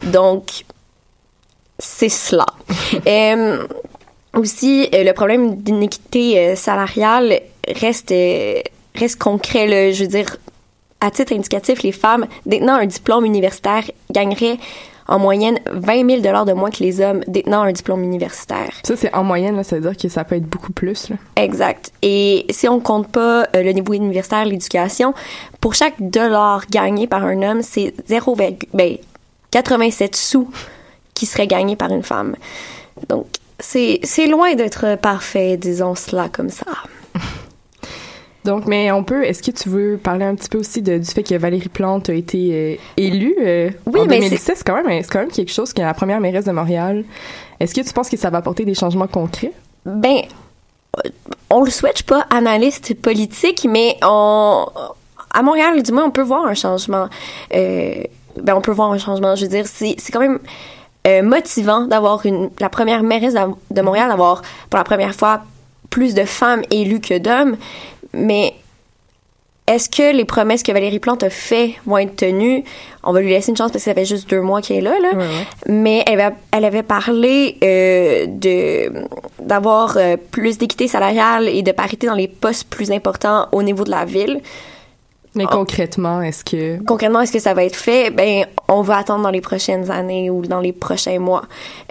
Donc, 0.05 0.65
c'est 1.79 2.09
cela. 2.09 2.47
Euh, 3.07 3.67
aussi, 4.37 4.89
euh, 4.95 5.05
le 5.05 5.13
problème 5.13 5.57
d'inéquité 5.57 6.57
salariale 6.57 7.41
reste, 7.69 8.13
reste 8.95 9.19
concret. 9.19 9.67
là. 9.67 9.91
je 9.93 10.03
veux 10.03 10.09
dire, 10.09 10.37
à 11.01 11.11
titre 11.11 11.35
indicatif, 11.35 11.83
les 11.83 11.93
femmes 11.93 12.27
détenant 12.47 12.75
un 12.75 12.87
diplôme 12.87 13.25
universitaire 13.25 13.85
gagneraient 14.11 14.59
en 15.07 15.19
moyenne 15.19 15.59
20 15.71 16.23
000 16.23 16.45
de 16.45 16.53
moins 16.53 16.71
que 16.71 16.83
les 16.83 17.01
hommes 17.01 17.21
détenant 17.27 17.63
un 17.63 17.73
diplôme 17.73 18.03
universitaire. 18.03 18.71
Ça, 18.83 18.97
c'est 18.97 19.15
en 19.15 19.25
moyenne, 19.25 19.57
là, 19.57 19.65
ça 19.65 19.77
veut 19.77 19.83
dire 19.83 19.97
que 19.97 20.09
ça 20.09 20.25
peut 20.25 20.37
être 20.37 20.49
beaucoup 20.49 20.73
plus. 20.73 21.11
Là. 21.11 21.17
Exact. 21.37 21.93
Et 22.03 22.47
si 22.51 22.69
on 22.69 22.81
compte 22.81 23.09
pas 23.09 23.47
euh, 23.55 23.63
le 23.63 23.73
niveau 23.73 23.93
universitaire, 23.93 24.45
l'éducation, 24.45 25.15
pour 25.61 25.75
chaque 25.75 25.95
dollar 25.99 26.67
gagné 26.71 27.07
par 27.07 27.25
un 27.25 27.43
homme, 27.43 27.63
c'est 27.63 27.95
0, 28.07 28.37
ben, 28.37 28.97
87 29.51 30.17
sous 30.17 30.51
qui 31.15 31.27
serait 31.27 31.47
gagné 31.47 31.77
par 31.77 31.91
une 31.91 32.03
femme. 32.03 32.35
Donc, 33.09 33.27
c'est 33.61 34.01
c'est 34.03 34.27
loin 34.27 34.55
d'être 34.55 34.97
parfait, 34.97 35.57
disons 35.57 35.95
cela 35.95 36.29
comme 36.29 36.51
ça. 36.51 36.67
Donc, 38.45 38.67
mais 38.67 38.91
on 38.93 39.05
peut. 39.05 39.25
Est-ce 39.25 39.43
que 39.43 39.51
tu 39.51 39.69
veux 39.69 39.97
parler 40.03 40.25
un 40.25 40.35
petit 40.35 40.49
peu 40.49 40.59
aussi 40.59 40.83
de- 40.83 40.99
du 40.99 41.07
fait 41.07 41.23
que 41.23 41.35
Valérie 41.35 41.69
Plante 41.69 42.11
a 42.11 42.15
été 42.15 42.51
euh, 42.53 42.75
élue 42.97 43.35
euh, 43.41 43.71
Oui, 43.87 44.01
en 44.01 44.07
mais 44.07 44.19
2017? 44.19 44.57
C'est 44.59 44.65
quand 44.65 44.83
même, 44.83 45.03
quand 45.05 45.19
même 45.21 45.31
quelque 45.31 45.53
chose 45.53 45.73
qui 45.73 45.81
est 45.81 45.85
la 45.85 45.95
première 45.95 46.21
mairesse 46.21 46.45
de 46.45 46.53
Montréal. 46.53 47.05
Est-ce 47.61 47.75
que 47.75 47.81
tu 47.81 47.93
penses 47.93 48.11
que 48.11 48.17
ça 48.17 48.31
va 48.31 48.39
apporter 48.39 48.65
des 48.65 48.75
changements 48.75 49.07
concrets? 49.07 49.53
Ben, 49.87 50.23
on 51.51 51.63
le 51.63 51.71
souhaite, 51.71 51.93
je 51.95 51.99
suis 51.99 52.05
pas 52.05 52.27
analyste 52.31 52.95
politique, 53.01 53.67
mais 53.69 53.97
on, 54.03 54.67
à 55.33 55.43
Montréal, 55.43 55.83
du 55.83 55.93
moins, 55.93 56.05
on 56.05 56.11
peut 56.11 56.23
voir 56.23 56.47
un 56.47 56.55
changement. 56.55 57.09
Euh, 57.55 57.95
ben, 58.41 58.55
on 58.55 58.61
peut 58.61 58.73
voir 58.73 58.93
un 58.93 58.99
changement. 58.99 59.35
Je 59.37 59.43
veux 59.43 59.51
dire, 59.51 59.67
c'est 59.67 59.97
quand 60.13 60.21
même 60.21 60.39
euh, 61.07 61.23
motivant 61.23 61.87
d'avoir 61.87 62.25
une 62.27 62.51
la 62.61 62.69
première 62.69 63.03
mairesse 63.03 63.35
de 63.71 63.83
Montréal, 63.83 64.09
d'avoir 64.09 64.43
pour 64.71 64.79
la 64.79 64.85
première 64.85 65.15
fois 65.15 65.43
plus 65.91 66.15
de 66.15 66.25
femmes 66.25 66.63
élues 66.71 67.01
que 67.01 67.19
d'hommes. 67.19 67.57
Mais 68.15 68.55
est-ce 69.67 69.89
que 69.89 70.15
les 70.15 70.27
promesses 70.27 70.63
que 70.63 70.73
Valérie 70.73 70.99
Plante 70.99 71.23
a 71.23 71.31
fait 71.31 71.75
vont 71.87 71.97
être 71.99 72.17
tenues? 72.17 72.65
On 73.03 73.13
va 73.13 73.21
lui 73.23 73.31
laisser 73.31 73.51
une 73.51 73.57
chance 73.57 73.71
parce 73.73 73.83
que 73.85 73.91
ça 73.91 73.95
fait 73.95 74.05
juste 74.05 74.29
deux 74.29 74.43
mois 74.43 74.61
qu'elle 74.61 74.77
est 74.79 74.81
là, 74.83 74.95
là. 75.01 75.11
Mais 75.69 76.03
elle, 76.07 76.19
va- 76.19 76.33
elle 76.53 76.65
avait 76.67 76.83
parlé 76.83 77.57
euh, 77.65 78.27
de 78.27 78.93
d'avoir 79.41 79.97
euh, 79.97 80.17
plus 80.31 80.59
d'équité 80.59 80.87
salariale 80.87 81.49
et 81.49 81.63
de 81.63 81.73
parité 81.73 82.07
dans 82.07 82.15
les 82.15 82.29
postes 82.29 82.69
plus 82.69 82.91
importants 82.93 83.49
au 83.53 83.63
niveau 83.63 83.85
de 83.85 83.91
la 83.91 84.05
ville. 84.05 84.41
Mais 85.37 85.45
Oh. 85.47 85.53
concrètement, 85.53 86.23
est-ce 86.23 86.45
que. 86.45 86.79
Concrètement, 86.85 87.21
est-ce 87.23 87.33
que 87.33 87.41
ça 87.41 87.55
va 87.55 87.65
être 87.65 87.75
fait? 87.75 88.11
Ben, 88.11 88.47
on 88.69 88.83
va 88.83 88.99
attendre 88.99 89.23
dans 89.25 89.31
les 89.31 89.41
prochaines 89.41 89.91
années 89.91 90.31
ou 90.31 90.43
dans 90.43 90.61
les 90.61 90.73
prochains 90.73 91.19
mois. 91.19 91.43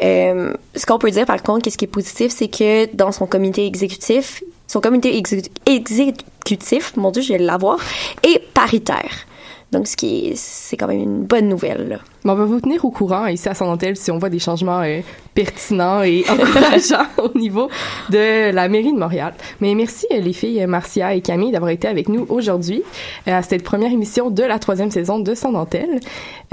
Euh, 0.02 0.54
ce 0.76 0.86
qu'on 0.86 0.98
peut 1.00 1.12
dire, 1.12 1.26
par 1.26 1.44
contre, 1.44 1.64
qu'est-ce 1.64 1.78
qui 1.78 1.84
est 1.86 1.88
positif, 1.90 2.32
c'est 2.32 2.48
que 2.48 2.96
dans 2.96 3.12
son 3.12 3.26
comité 3.26 3.66
exécutif, 3.66 4.44
son 4.68 4.82
comité 4.82 5.20
exé- 5.22 5.50
exécutif, 5.66 6.96
mon 6.98 7.12
Dieu, 7.12 7.22
je 7.22 7.34
vais 7.34 7.40
l'avoir, 7.40 7.78
est 8.24 8.40
paritaire. 8.54 9.26
Donc, 9.72 9.88
ce 9.88 9.98
qui 9.98 10.28
est, 10.28 10.36
c'est 10.36 10.78
quand 10.78 10.86
même 10.88 11.02
une 11.02 11.24
bonne 11.24 11.50
nouvelle, 11.50 11.88
là. 11.90 11.98
On 12.26 12.36
va 12.36 12.46
vous 12.46 12.60
tenir 12.62 12.86
au 12.86 12.92
courant 12.92 13.26
ici 13.26 13.50
à 13.50 13.56
Saint-Nantel 13.56 13.98
si 13.98 14.12
on 14.12 14.20
voit 14.20 14.30
des 14.30 14.38
changements 14.38 14.82
euh, 14.82 15.00
pertinents 15.34 16.04
et 16.04 16.24
encourageants 16.30 17.08
au 17.18 17.36
niveau 17.36 17.70
de 18.12 18.52
la 18.52 18.70
mairie 18.70 18.94
de 18.94 19.00
Montréal. 19.00 19.34
Mais 19.62 19.74
merci 19.74 20.06
euh, 20.12 20.20
les 20.20 20.32
filles 20.32 20.62
euh, 20.62 20.68
Marcia 20.68 21.16
et 21.16 21.22
Camille 21.22 21.52
d'avoir 21.52 21.72
été 21.72 21.88
avec 21.88 22.08
nous 22.08 22.28
aujourd'hui 22.30 22.84
euh, 23.28 23.36
à 23.36 23.42
cette 23.42 23.64
première 23.64 23.92
émission 23.92 24.30
de 24.30 24.44
la 24.44 24.60
troisième 24.60 24.92
saison 24.92 25.18
de 25.18 25.34
Saint-Nantel. 25.34 26.00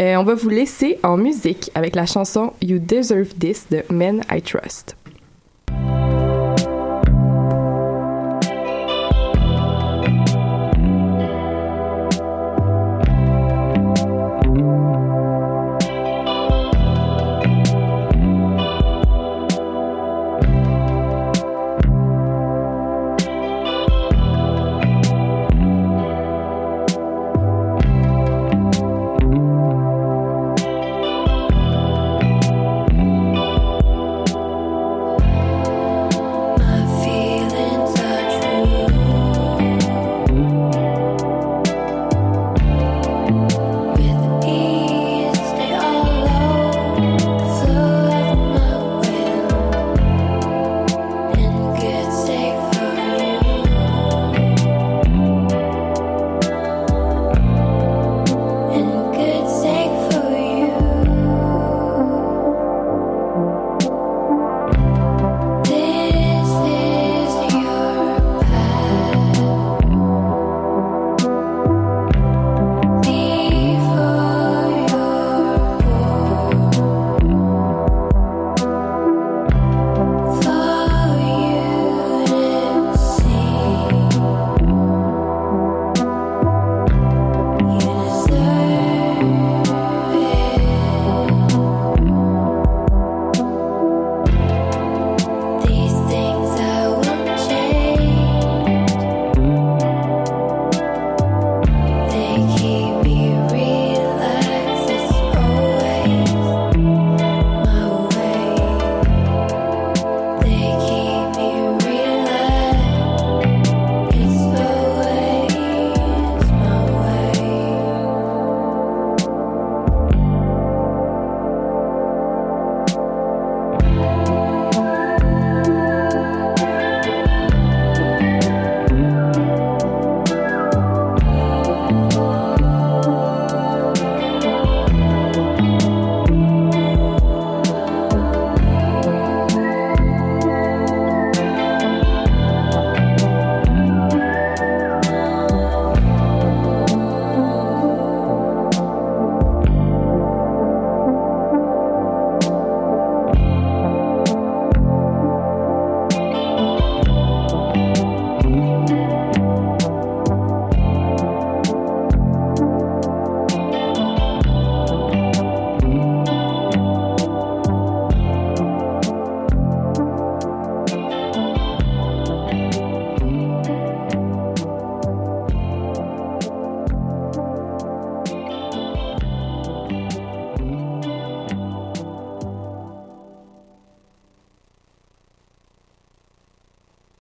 Euh, 0.01 0.17
on 0.17 0.25
va 0.25 0.35
vous 0.35 0.49
laisser 0.49 0.99
en 1.03 1.19
musique 1.19 1.71
avec 1.75 1.95
la 1.97 2.07
chanson 2.07 2.55
You 2.63 2.79
Deserve 2.79 3.29
This 3.39 3.67
de 3.71 3.85
Men 3.91 4.23
I 4.33 4.41
Trust. 4.41 4.97